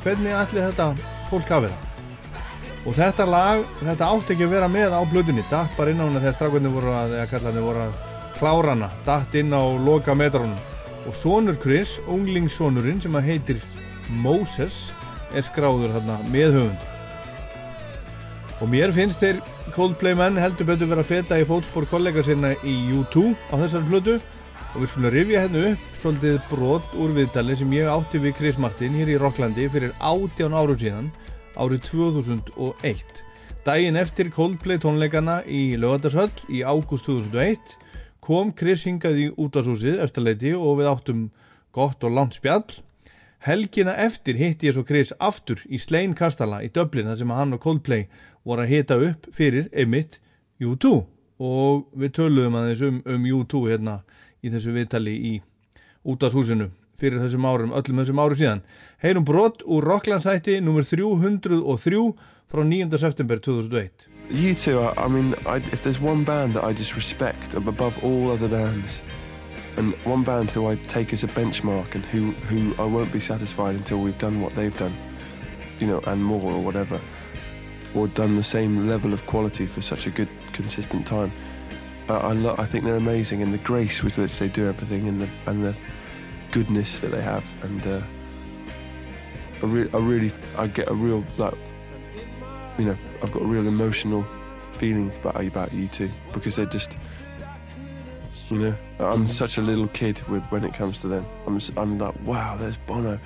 [0.00, 0.86] hvernig ætli þetta
[1.28, 1.90] fólk hafi það.
[2.84, 6.08] Og þetta lag, þetta átti ekki að vera með á blöðinni, datt bara inn á
[6.08, 7.94] hana þegar strákvöndin voru að, eða kallarnir voru að
[8.38, 10.60] klára hana, datt inn á loka metrónum.
[11.04, 13.64] Og sonur Chris, unglingssonurinn sem að heitir
[14.24, 14.88] Moses,
[15.36, 16.92] er skráður þarna með höfundur.
[18.62, 19.40] Og mér finnst þeir
[19.74, 24.18] Coldplay menn heldur betur vera feta í fótspor kollega sinna í U2 á þessari plötu
[24.74, 28.58] og við skulum rifja hérna upp svolítið brot úr viðtali sem ég átti við Chris
[28.58, 31.12] Martin hér í Rocklandi fyrir 18 árum síðan
[31.54, 33.22] árið 2001
[33.64, 37.76] daginn eftir Coldplay tónleikana í Lögatarshöll í ágúst 2001
[38.24, 41.22] kom Chris hingað í útashúsið eftirleiti og við áttum
[41.74, 42.64] gott og langt spjall.
[43.44, 47.56] Helgina eftir hitti ég svo Chris aftur í Slein Kastala í Dublin þar sem hann
[47.56, 48.06] og Coldplay
[48.44, 50.20] voru að hita upp fyrir einmitt
[50.60, 50.94] U2
[51.44, 53.98] og við töluðum aðeins um, um U2 hérna
[54.44, 55.34] í þessu viðtali í
[56.04, 58.62] útashúsinu fyrir þessum árum, öllum þessum árum síðan.
[59.02, 60.84] Heyrum brot úr Rocklandsætti nr.
[60.86, 62.12] 303
[62.52, 62.98] frá 9.
[62.98, 64.06] september 2001.
[64.30, 68.02] You two, I, I mean, I, if there's one band that I just respect above
[68.04, 69.02] all other bands,
[69.76, 73.20] and one band who I take as a benchmark and who, who I won't be
[73.20, 74.94] satisfied until we've done what they've done,
[75.80, 77.00] you know, and more or whatever,
[77.94, 81.32] or done the same level of quality for such a good, consistent time.
[82.12, 85.22] I, lo- I think they're amazing, and the grace with which they do everything, and
[85.22, 85.74] the and the
[86.52, 88.00] goodness that they have, and uh,
[89.62, 91.54] I, re- I really, I get a real like,
[92.78, 94.24] you know, I've got a real emotional
[94.72, 96.96] feeling about about you two because they're just,
[98.50, 101.24] you know, I'm such a little kid with when it comes to them.
[101.46, 103.18] I'm I'm like, wow, there's Bono.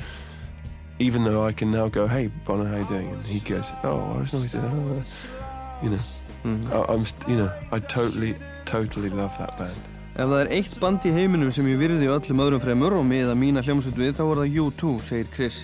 [1.00, 3.08] Even though I can now go, hey Bono, how you doing?
[3.10, 4.52] And he goes, oh, it's nice.
[4.52, 5.02] to- oh,
[5.40, 5.98] uh," You know,
[6.44, 8.34] I, I'm, you know, I totally,
[8.64, 9.78] totally love that band.
[10.18, 13.04] Ef það er eitt band í heiminum sem ég virði og öllum öðrum fremur og
[13.06, 15.58] miða mína hljómsveit við þá er það U2, segir Chris.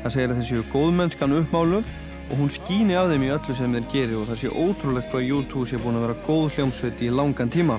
[0.00, 1.90] Það segir að þessi góðmennskan uppmáluð
[2.30, 5.32] og hún skýni af þeim í öllu sem þeir geri og það sé ótrúlegt hvað
[5.36, 7.76] U2 sé búin að vera góð hljómsveit í langan tíma.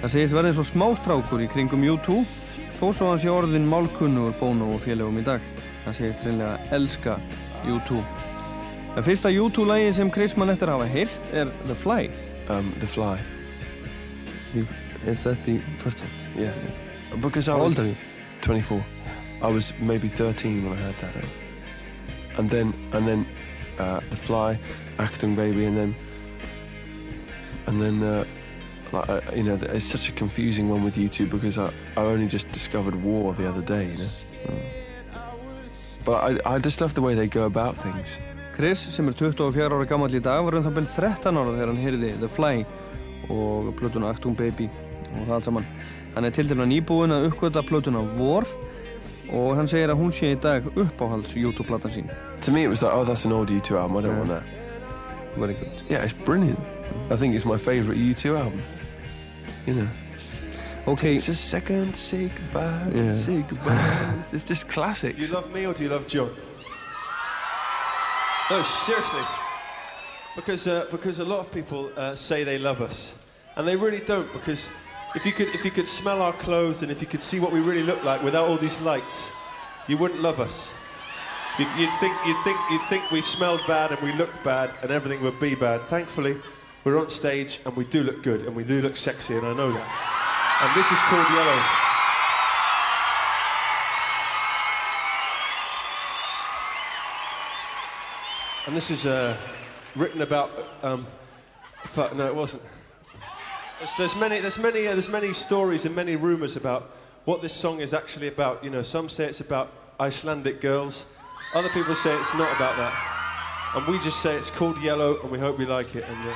[0.00, 2.18] Það segist verðið svo smástrákur í kringum U2
[2.80, 5.44] þó svo hann sé orðin málkunnugur Bono og félögum í dag.
[5.84, 7.20] Það segist reynlega elska
[7.68, 8.00] U2.
[8.92, 12.10] Það fyrsta U2 lagi sem Chris mann eftir að hafa heyrt er The Fly.
[12.52, 13.14] Um, The Fly.
[14.52, 14.74] You've,
[15.08, 16.10] is that the first one?
[16.36, 16.52] Yeah.
[17.22, 17.96] Because I How was old are you?
[18.42, 18.84] 24.
[19.40, 21.14] I was maybe 13 when I heard that.
[22.36, 23.26] And then, and then,
[23.78, 24.58] uh, The Fly,
[24.98, 25.96] Acting Baby, and then,
[27.66, 28.24] and then, uh,
[28.92, 32.02] like, uh, you know, it's such a confusing one with you two because I, I
[32.02, 34.60] only just discovered War the other day, you know.
[36.04, 38.18] But I, I just love the way they go about things.
[38.52, 41.70] Chris, sem er 24 ára gammal í dag, var um það byrjum 13 ára þegar
[41.70, 42.64] hann heyrði The Fly
[43.32, 44.68] og plötuna Actung Baby
[45.12, 45.68] og það allt saman.
[46.12, 48.44] Hann er til dæmis nýbúinn að uppgöta plötuna War
[49.32, 52.12] og hann segir að hún sé í dag uppáhalds YouTube-platan sín.
[52.44, 53.96] To me, it was like, oh, that's an old U2 album.
[53.96, 54.44] I don't want that.
[55.36, 55.72] Very good.
[55.88, 56.60] Yeah, it's brilliant.
[57.10, 58.60] I think it's my favourite U2 album.
[59.66, 59.88] You know.
[60.86, 61.14] Okay.
[61.14, 62.90] Takes a second to say goodbye.
[62.94, 63.12] Yeah.
[63.12, 64.14] Say goodbye.
[64.32, 65.16] it's just classics.
[65.16, 66.30] Do you love me or do you love John?
[68.52, 69.22] No, seriously.
[70.36, 73.14] Because, uh, because a lot of people uh, say they love us,
[73.56, 74.30] and they really don't.
[74.34, 74.68] Because
[75.14, 77.50] if you, could, if you could smell our clothes and if you could see what
[77.50, 79.30] we really look like without all these lights,
[79.88, 80.70] you wouldn't love us.
[81.58, 84.90] You'd, you'd think, you'd, think, you'd think we smelled bad and we looked bad and
[84.90, 85.80] everything would be bad.
[85.84, 86.36] Thankfully,
[86.84, 89.54] we're on stage and we do look good and we do look sexy, and I
[89.54, 90.60] know that.
[90.60, 91.91] And this is called Yellow.
[98.64, 99.36] And this is uh,
[99.96, 100.50] written about.
[100.84, 101.04] Um,
[101.86, 102.62] fuck, no, it wasn't.
[103.78, 106.94] There's, there's many, there's many, uh, there's many stories and many rumours about
[107.24, 108.62] what this song is actually about.
[108.62, 111.06] You know, some say it's about Icelandic girls.
[111.54, 113.72] Other people say it's not about that.
[113.74, 116.04] And we just say it's called Yellow, and we hope you like it.
[116.08, 116.34] And, uh,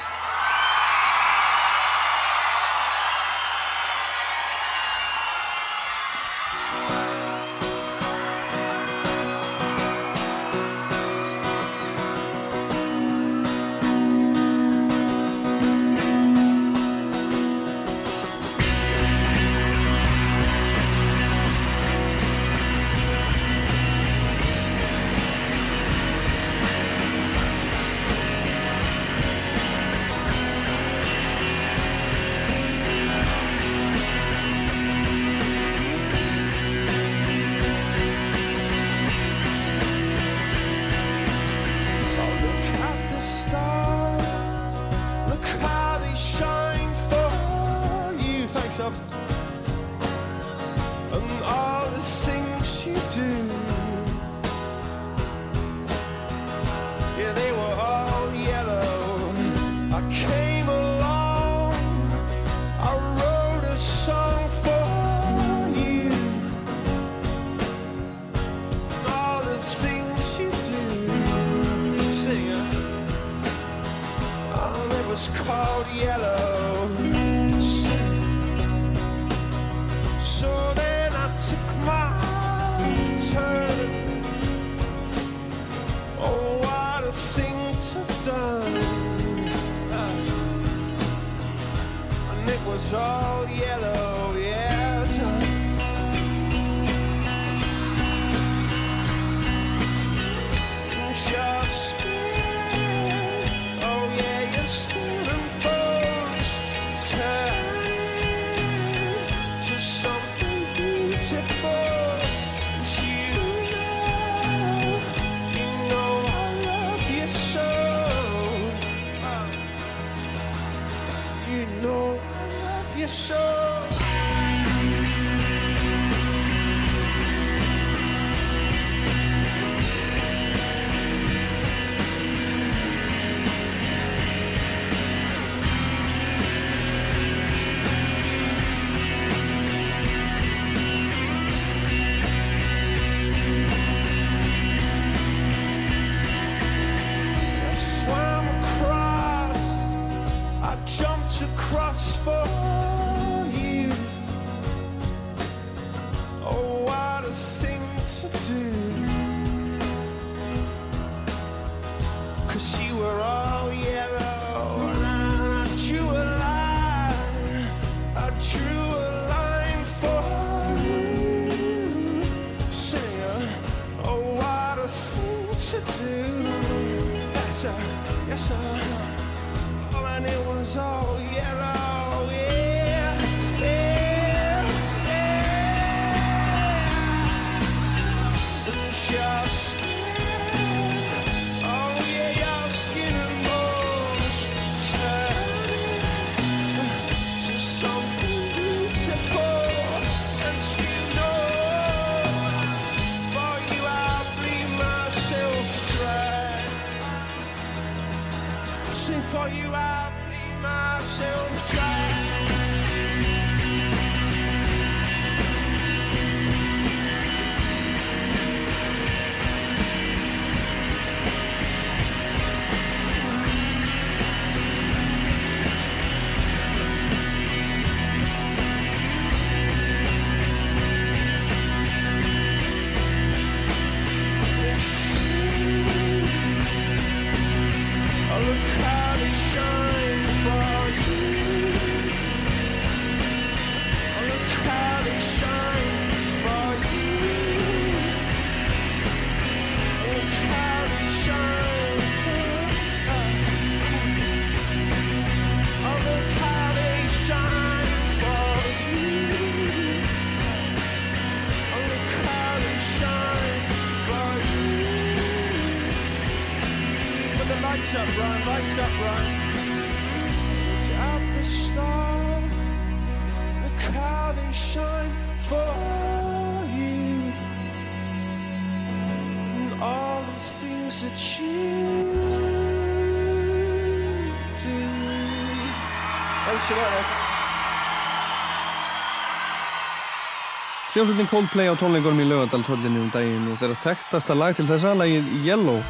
[290.97, 295.27] Hljómsveitin Coldplay á tónleikunum í Laugardalsvöldinu um daginn og þeirra þekktasta lag til þessa, lagið
[295.45, 295.83] Yellow.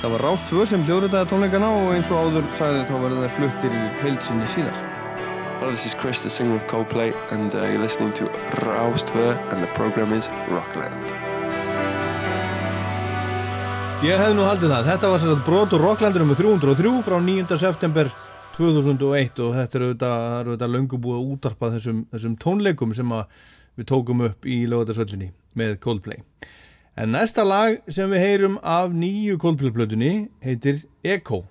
[0.00, 3.36] Það var Rást 2 sem hljóðritaði tónleikana og eins og áður sagði þá verður þær
[3.36, 4.80] fluttir í heilsinni síðar.
[5.60, 8.26] Hello, this is Chris, the singer of Coldplay, and uh, you're listening to
[8.64, 11.12] Raustver, and the program is Rockland.
[14.02, 14.88] Ég hef nú haldið það.
[14.90, 17.60] Þetta var sérstaklega brot úr Rocklandur um 303 frá 9.
[17.62, 18.10] september
[18.58, 23.14] 2001 og þetta er auðvitað, það auðvitað löngu búið að útarpa þessum, þessum tónleikum sem
[23.78, 26.22] við tókum upp í lögatarsvöllinni með Coldplay.
[26.98, 31.44] En næsta lag sem við heyrum af nýju Coldplay-plötunni heitir Echo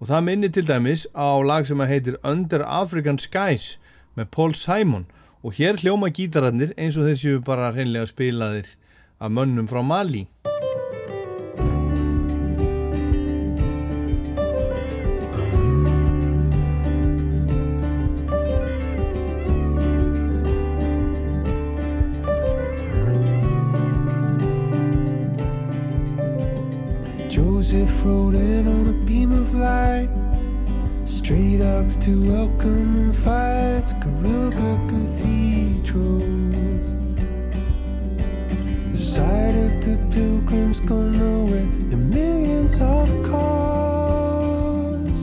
[0.00, 3.76] og það minnir til dæmis á lag sem heitir Under African Skies
[4.16, 5.04] með Paul Simon
[5.44, 8.72] og hér hljóma gítararnir eins og þessu bara hreinlega spilaðir
[9.20, 10.26] af mönnum frá Mali.
[27.66, 30.08] Joseph rode in on a beam of light.
[31.04, 36.94] Stray dogs to welcome and fights, Garuga cathedrals.
[38.92, 45.20] The sight of the pilgrims gone nowhere in millions of cars.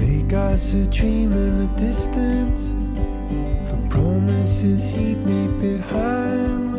[0.00, 2.74] They got a dream in the distance
[3.68, 6.73] for promises he'd made behind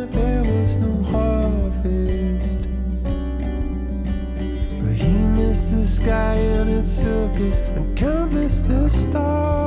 [5.86, 9.65] the sky and its circles and can't the stars.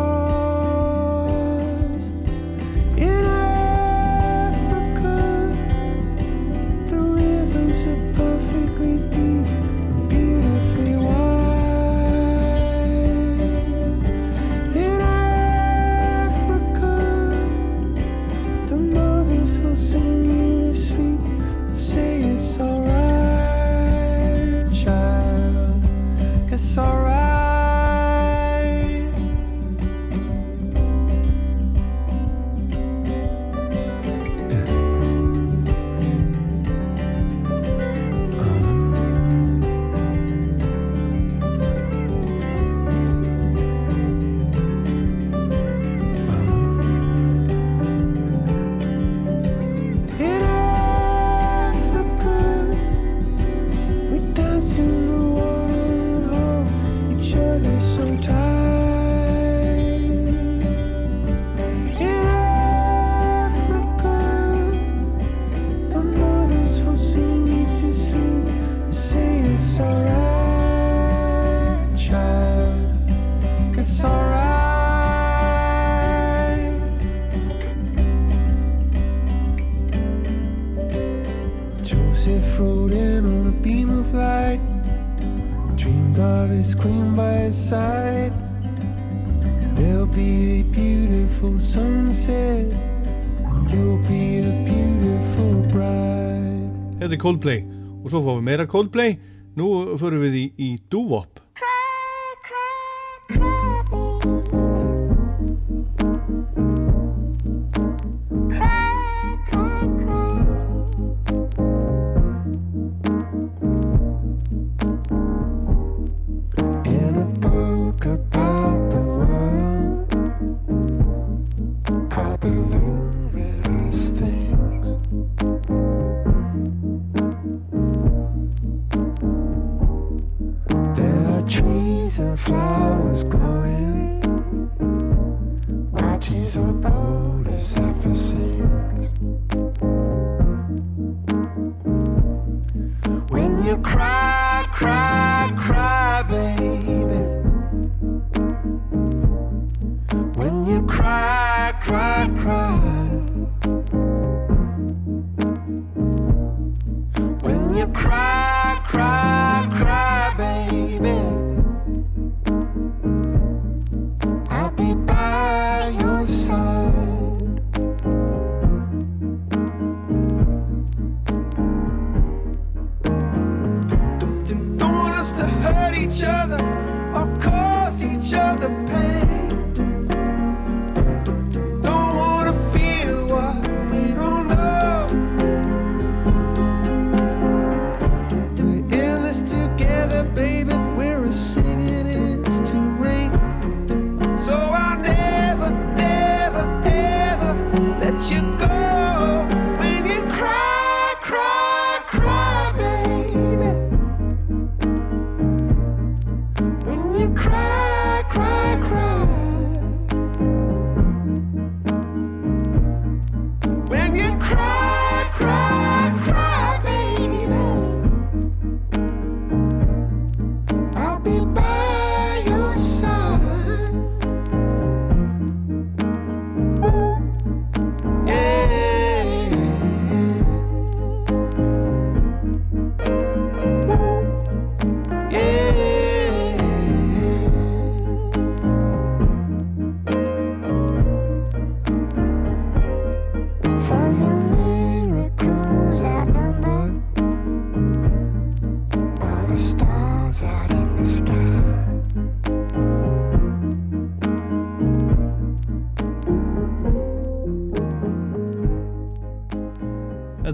[97.21, 97.65] Coldplay
[97.99, 99.19] og svo fáum við meira Coldplay.
[99.59, 101.38] Nú förum við í, í dúvop.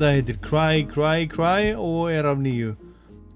[0.04, 2.74] Þetta heitir Cry, Cry, Cry og er af nýju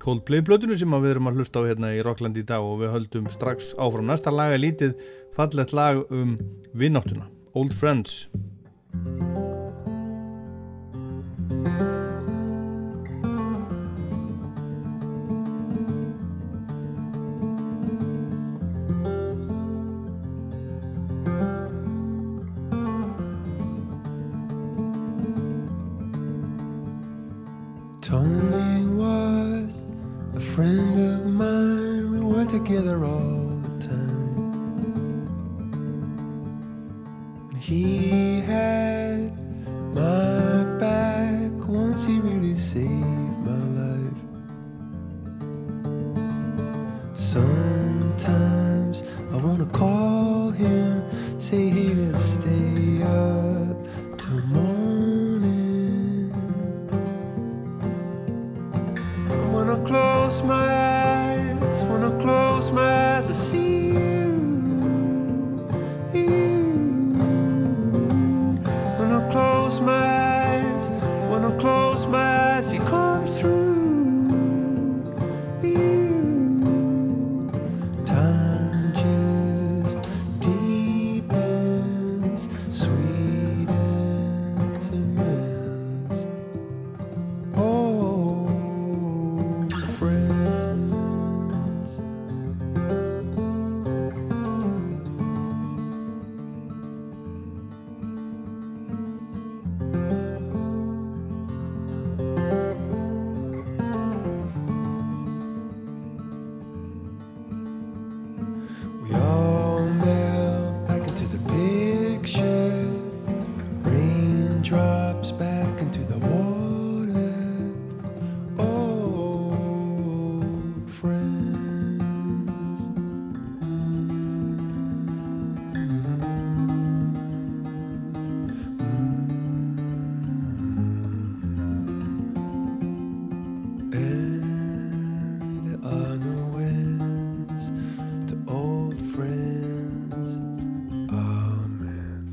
[0.02, 2.92] Coldplay plötunu sem við erum að hlusta á hérna í Rockland í dag og við
[2.92, 4.04] höldum strax áfram.
[4.04, 4.92] Næsta lag er lítið
[5.32, 6.34] fallegt lag um
[6.76, 7.24] vinnáttuna
[7.56, 8.26] Old Friends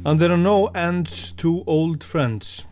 [0.05, 2.63] And there are no ends to old friends.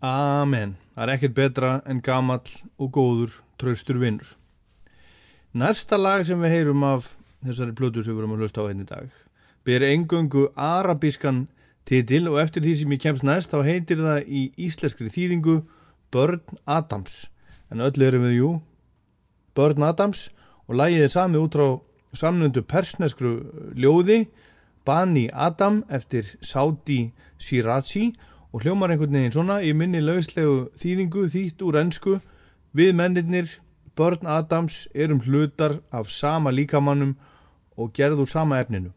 [0.00, 0.78] Amen.
[0.96, 2.48] Það er ekkert betra en gamall
[2.80, 4.30] og góður traustur vinnur
[5.52, 7.10] Næsta lag sem við heyrum af
[7.44, 9.12] þessari plötu sem við erum að hlusta á einn í dag
[9.68, 11.46] ber engöngu arabískan
[11.88, 15.58] titil og eftir því sem ég kemst næst þá heitir það í íslenskri þýðingu
[16.12, 17.26] Börn Adams.
[17.68, 18.52] En öll erum við jú
[19.56, 20.30] Börn Adams
[20.64, 21.68] og lagið er sami út frá
[22.16, 23.36] samnöndu persneskru
[23.76, 24.24] ljóði
[24.84, 28.12] Bani Adam eftir Saudi Shirazi
[28.52, 32.18] og hljómar einhvern veginn svona í minni lauslegu þýðingu þýtt úr ennsku
[32.76, 33.58] við mennirnir
[33.96, 37.16] Börn Adams erum hlutar af sama líkamannum
[37.76, 38.92] og gerð úr sama efninu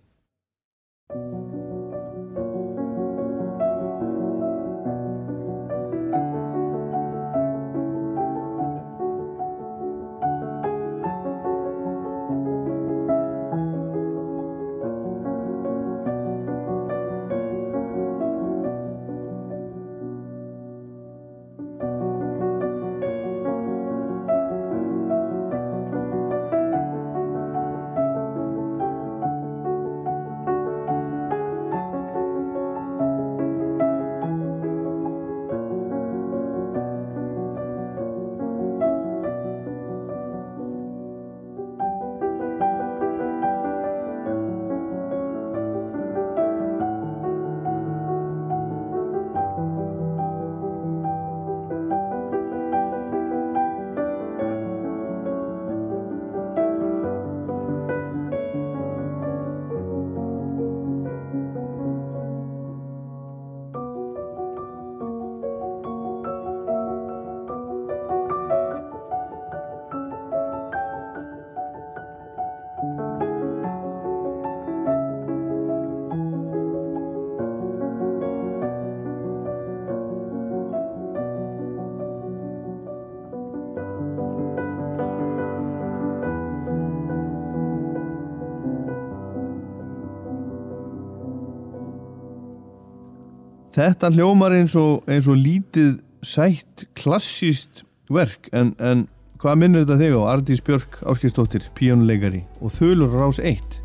[93.75, 99.01] Þetta hljómar eins og, eins og lítið sætt klassíst verk en, en
[99.41, 100.21] hvað minnir þetta þig á?
[100.31, 103.81] Ardís Björk Áskistóttir, píjónuleikari og Þulur Rás 1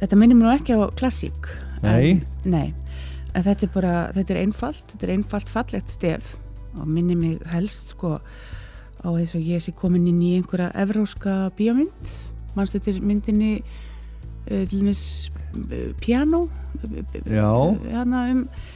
[0.00, 1.46] Þetta minnir mér nú ekki á klassík
[1.84, 2.16] Nei.
[2.16, 2.72] en, Nei,
[3.30, 6.32] en þetta er bara þetta er einfalt, þetta er einfalt fallegt stef
[6.74, 11.52] og minnir mig helst sko á þess að ég sé komin inn í einhverja evróska
[11.54, 12.16] bíómynd
[12.56, 15.04] mannst þetta er myndinni uh, til dæmis
[15.62, 16.48] uh, piano
[17.22, 17.54] Já.
[17.86, 18.74] hérna um uh,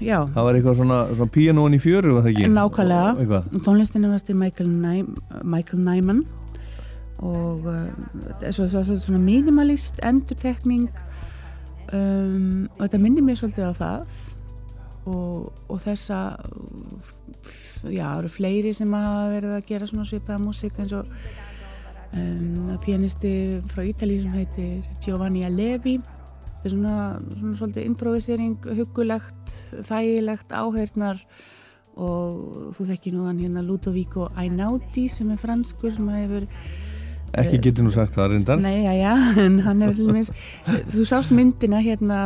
[0.00, 3.40] já, Það var eitthvað svona, svona píjónuan í fjöru það nákvæmlega.
[3.66, 5.04] Tónlistinu var til Michael, Ny
[5.42, 6.22] Michael Nyman.
[7.22, 7.86] Og uh,
[8.26, 10.88] þetta er svo, svo, svo, svona minimalist endurtekning.
[11.92, 14.18] Um, og þetta minnir mér svolítið á það.
[15.02, 16.18] Og, og þessa
[17.90, 21.08] já, það eru fleiri sem hafa verið að gera svona svipaða músík eins og
[22.14, 23.32] um, pianisti
[23.72, 25.98] frá Ítali sem heitir Giovanni Alevi
[26.62, 26.96] þetta er svona,
[27.40, 29.56] svona svolítið improvisering, hugulegt
[29.88, 31.24] þægilegt, áheyrnar
[32.00, 36.46] og þú þekki nú hann hérna Ludovico Einaudi sem er franskur sem hefur
[37.32, 39.12] Ekki getur nú sagt það reyndar Nei, já, já,
[39.44, 40.30] en hann hefur til dæmis
[40.92, 42.22] þú sást myndina hérna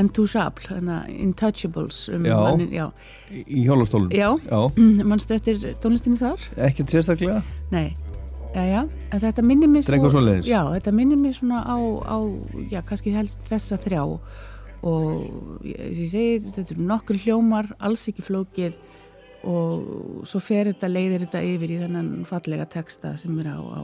[0.00, 2.36] Intouchable, hérna Intouchables um Já.
[2.40, 2.86] mannin, já.
[3.32, 4.60] Í- hjólastólun Já, Já.
[5.10, 6.48] mannstu eftir tónlistinu þar?
[6.68, 7.90] Ekkert sérstaklega Nei,
[8.52, 8.80] já, já,
[9.10, 10.48] en þetta minnir mér eitthvað svoleiðis?
[10.50, 12.16] Já, þetta minnir mér svona á, á
[12.70, 14.02] já, kannski helst þessa þrjá
[14.82, 18.80] og ég, segi, þetta eru nokkur hljómar, alls ekki flókið
[19.48, 23.82] og svo fer þetta, leiðir þetta yfir í þennan fallega texta sem er á, á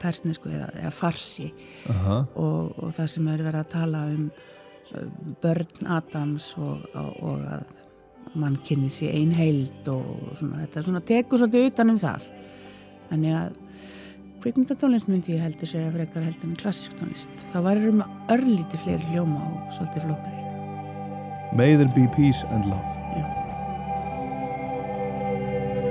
[0.00, 1.50] persnesku eða, eða farsi
[1.90, 2.22] Aha.
[2.38, 5.08] og, og það sem er verið að tala um uh,
[5.42, 11.02] börn Adams og, og, og að mann kynnið sér ein heild og svona, þetta svona
[11.06, 12.28] tekur svolítið utan um það
[13.10, 13.58] þannig að
[14.40, 17.32] kvikmyndatónlist myndi ég heldur segja frekar heldur en klassísk tónlist.
[17.52, 18.02] Það var um
[18.32, 20.40] örlítið fleiri hljóma og svolítið flóknari.
[21.52, 22.98] May there be peace and love.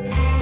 [0.09, 0.38] I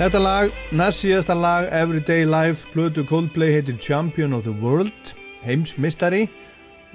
[0.00, 5.10] Þetta lag, næst síðasta lag Everyday Life, plötu Coldplay heitir Champion of the World
[5.44, 6.22] heimsmistari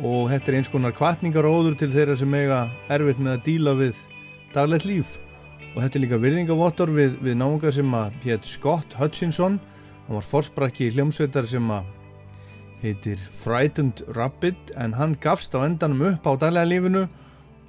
[0.02, 4.00] og þetta er eins konar kvartningaróður til þeirra sem eiga erfitt með að díla við
[4.56, 5.12] daglegt líf.
[5.76, 9.60] Og þetta er líka virðingavottor við, við náunga sem að hétt Scott Hutchinson.
[10.08, 11.86] Hann var forsprakki í hljómsveitar sem að
[12.82, 14.74] heitir Frightened Rabbit.
[14.82, 17.06] En hann gafst á endanum upp á daglega lífinu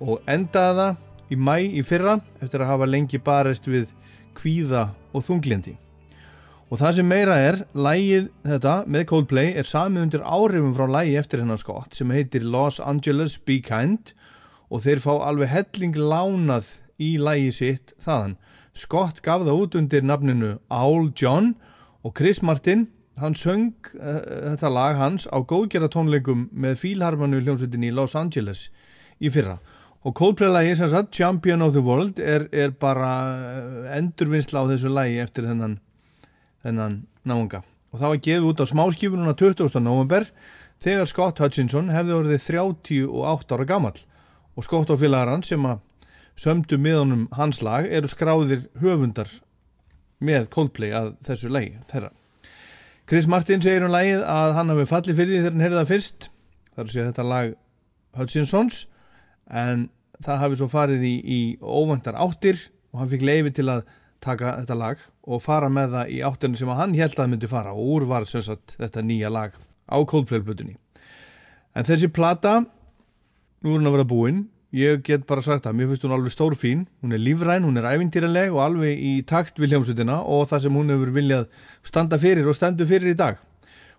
[0.00, 3.92] og endaði það í mæ í fyrra eftir að hafa lengi barist við
[4.36, 5.76] kvíða og þunglindi.
[6.66, 11.14] Og það sem meira er, lægið þetta með Coldplay er samið undir áhrifum frá lægi
[11.20, 14.10] eftir hennar skott sem heitir Los Angeles Be Kind
[14.66, 18.34] og þeir fá alveg helling lánað í lægi sitt þaðan.
[18.74, 21.54] Scott gaf það út undir nafninu Owl John
[22.02, 22.88] og Chris Martin,
[23.22, 24.18] hann söng uh,
[24.52, 28.66] þetta lag hans á góðgjara tónleikum með fílharmanu hljómsveitin í Los Angeles
[29.22, 29.60] í fyrra.
[30.06, 34.92] Og Coldplay-lagi sem sagt, Champion of the World, er, er bara eh, endurvinnsla á þessu
[34.92, 35.80] lagi eftir þennan,
[36.62, 37.64] þennan náunga.
[37.90, 39.80] Og það var gefið út á smáskifununa 20.
[39.82, 40.28] november
[40.84, 43.96] þegar Scott Hutchinson hefði orðið 38 ára gammal.
[44.54, 45.82] Og Scott og félagar hans sem að
[46.38, 49.32] sömdu miðunum hans lag eru skráðir höfundar
[50.22, 52.12] með Coldplay að þessu lagi þeirra.
[53.10, 55.92] Chris Martin segir um lagið að hann hafi fallið fyrir því þegar hann heyrði það
[55.96, 56.30] fyrst.
[56.70, 57.52] Það er að segja þetta lag
[58.16, 58.80] Hutchinsons
[59.46, 59.88] en
[60.24, 62.58] það hafi svo farið í, í óvendar áttir
[62.92, 63.86] og hann fikk leiði til að
[64.24, 67.50] taka þetta lag og fara með það í áttirni sem hann held að það myndi
[67.50, 69.56] fara og úr var sagt, þetta nýja lag
[69.86, 70.76] á Coldplay-blutunni
[71.76, 74.44] en þessi plata nú er hann að vera búinn
[74.76, 77.78] ég get bara sagt að mér finnst hún alveg stór fín hún er lífræn, hún
[77.80, 81.46] er ævintýraleg og alveg í takt við hljómsutina og það sem hún hefur viljað
[81.86, 83.38] standa fyrir og standu fyrir í dag.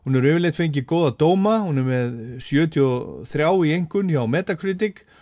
[0.05, 2.11] Hún er auðvitað fengið góða dóma hún er með
[2.45, 5.17] 73 í engun hjá Metacritic og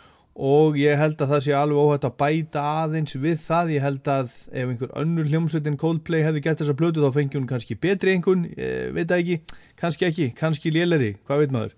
[0.76, 4.34] ég held að það sé alveg óhætt að bæta aðeins við það, ég held að
[4.52, 8.44] ef einhver önnur hljómsveitin Coldplay hefði gett þessa blötu þá fengi hún kannski betri einhvern
[8.52, 9.38] ég veit ekki,
[9.80, 11.14] kannski ekki, kannski léleri.
[11.24, 11.72] Hvað veit maður,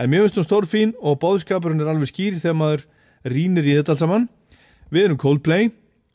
[0.00, 2.88] en mér finnst hún stór fín og bóðskapurinn er alveg skýr þegar maður
[3.28, 4.26] rínir í þetta alls saman.
[4.88, 5.68] Við erum Coldplay,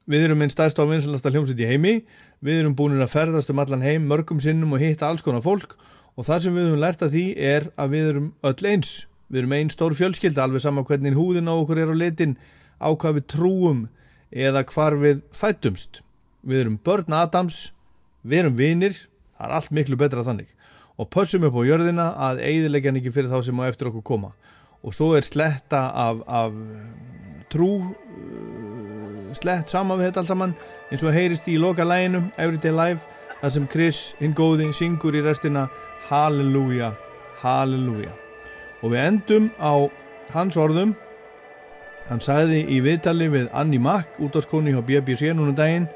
[0.09, 1.95] við erum einn stærst á vinsalasta hljómsveit í heimi.
[2.41, 5.77] Við erum búin að ferðast um allan heim mörgum sinnum og hitta alls konar fólk.
[6.17, 9.03] Og það sem við höfum lært af því er að við erum öll eins
[9.33, 12.35] við erum einn stór fjölskylda alveg sama hvernig húðin á okkur er á litin
[12.77, 13.79] á hvað við trúum
[14.29, 16.03] eða hvar við fættumst
[16.45, 17.71] við erum börn Adams
[18.23, 18.95] við erum vinir,
[19.37, 20.49] það er allt miklu betra þannig.
[21.01, 24.31] Og pössum upp á jörðina að eigðilegjan ekki fyrir þá sem á eftir okkur koma.
[24.85, 26.53] Og svo er sletta af, af
[27.51, 27.71] trú
[29.33, 30.57] slett saman við þetta allt saman
[30.91, 33.09] eins og heyrist í loka læginum Everyday Life,
[33.41, 35.69] það sem Chris hinn góði syngur í restina
[36.11, 36.93] Halleluja,
[37.41, 38.22] Halleluja
[38.83, 39.87] og við endum á
[40.35, 40.93] hans orðum.
[42.09, 45.89] Hann sagði í viðtali við Annie Mack útvarskonni hjá BBC núna um daginn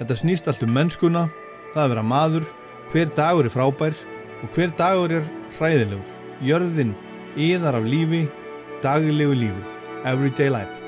[0.00, 1.26] þetta snýst allt um mennskuna
[1.72, 2.48] það að vera maður,
[2.92, 4.00] hver dagur er frábær
[4.42, 6.16] og hver dagur er hræðilegur.
[6.44, 6.96] Jörðin
[7.36, 8.26] yðar af lífi
[8.82, 9.62] daglegu lífi.
[10.06, 10.85] Everyday life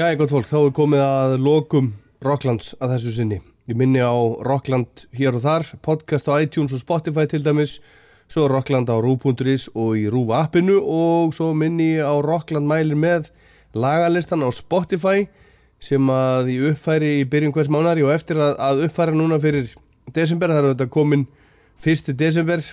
[0.00, 1.88] Já, gott fólk, þá er komið að lokum
[2.24, 3.36] Rocklands að þessu sinni.
[3.68, 4.16] Ég minni á
[4.48, 7.74] Rockland hér og þar, podcast á iTunes og Spotify til dæmis,
[8.32, 13.28] svo Rockland á Rú.is og í Rúva appinu og svo minni á Rockland mælir með
[13.76, 15.26] lagalistan á Spotify
[15.84, 19.68] sem að ég uppfæri í byrjun hvers mánari og eftir að, að uppfæra núna fyrir
[20.16, 21.26] desember, það er auðvitað komin
[21.84, 22.16] 1.
[22.16, 22.64] desember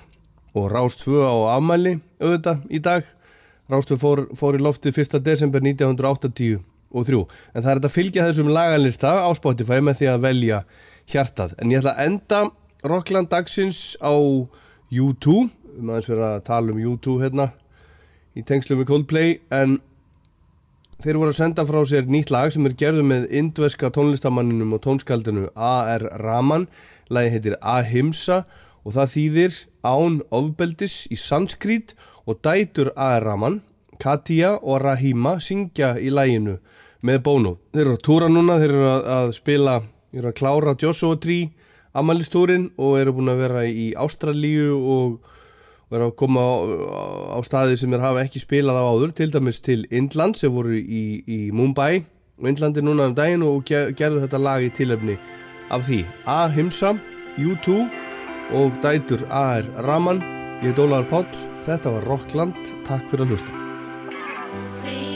[0.56, 3.04] og Rást 2 á afmæli auðvitað í dag.
[3.68, 5.20] Rást 2 fór, fór í loftið 1.
[5.28, 7.24] desember 1980 og þrjú.
[7.53, 10.61] En það er þetta að fylgja þessum lagalista á Spotify með því að velja
[11.11, 11.56] hjartað.
[11.61, 12.41] En ég ætla að enda
[12.88, 15.38] Rockland dagsins á U2.
[15.78, 17.49] Við maður eins verið að tala um U2 hérna
[18.38, 19.38] í tengslu með Coldplay.
[19.53, 19.80] En
[21.03, 24.84] þeir voru að senda frá sér nýtt lag sem er gerðu með indveska tónlistamanninum og
[24.86, 26.10] tónskaldinu A.R.
[26.24, 26.68] Rahman.
[27.14, 28.44] Lagi heitir Ahimsa
[28.84, 31.94] og það þýðir án ofbeldis í sanskrit
[32.28, 33.24] og dætur A.R.
[33.28, 33.61] Rahman
[33.98, 36.57] Katja og Rahima syngja í læginu
[37.06, 37.53] með Bono.
[37.76, 39.80] Þeir eru að túra núna, þeir eru að, að spila,
[40.11, 41.52] þeir eru að klára Joshua Tree
[41.98, 45.34] amalistúrin og eru búin að vera í Ástralíu og
[45.91, 46.53] vera að koma á,
[47.38, 50.76] á staði sem þeir hafa ekki spilað á áður, til dæmis til Indland sem voru
[50.78, 52.03] í, í Mumbai
[52.38, 55.18] og Indlandi núna um daginn og ger, gerðu þetta lag í tilöfni
[55.74, 56.03] af því.
[56.28, 56.94] A-Himsa,
[57.40, 57.80] U2
[58.57, 59.68] og dætur A.R.
[59.88, 60.22] Raman,
[60.61, 65.07] ég heit Ólaður Páll, þetta var Rockland, takk fyrir að hlusta.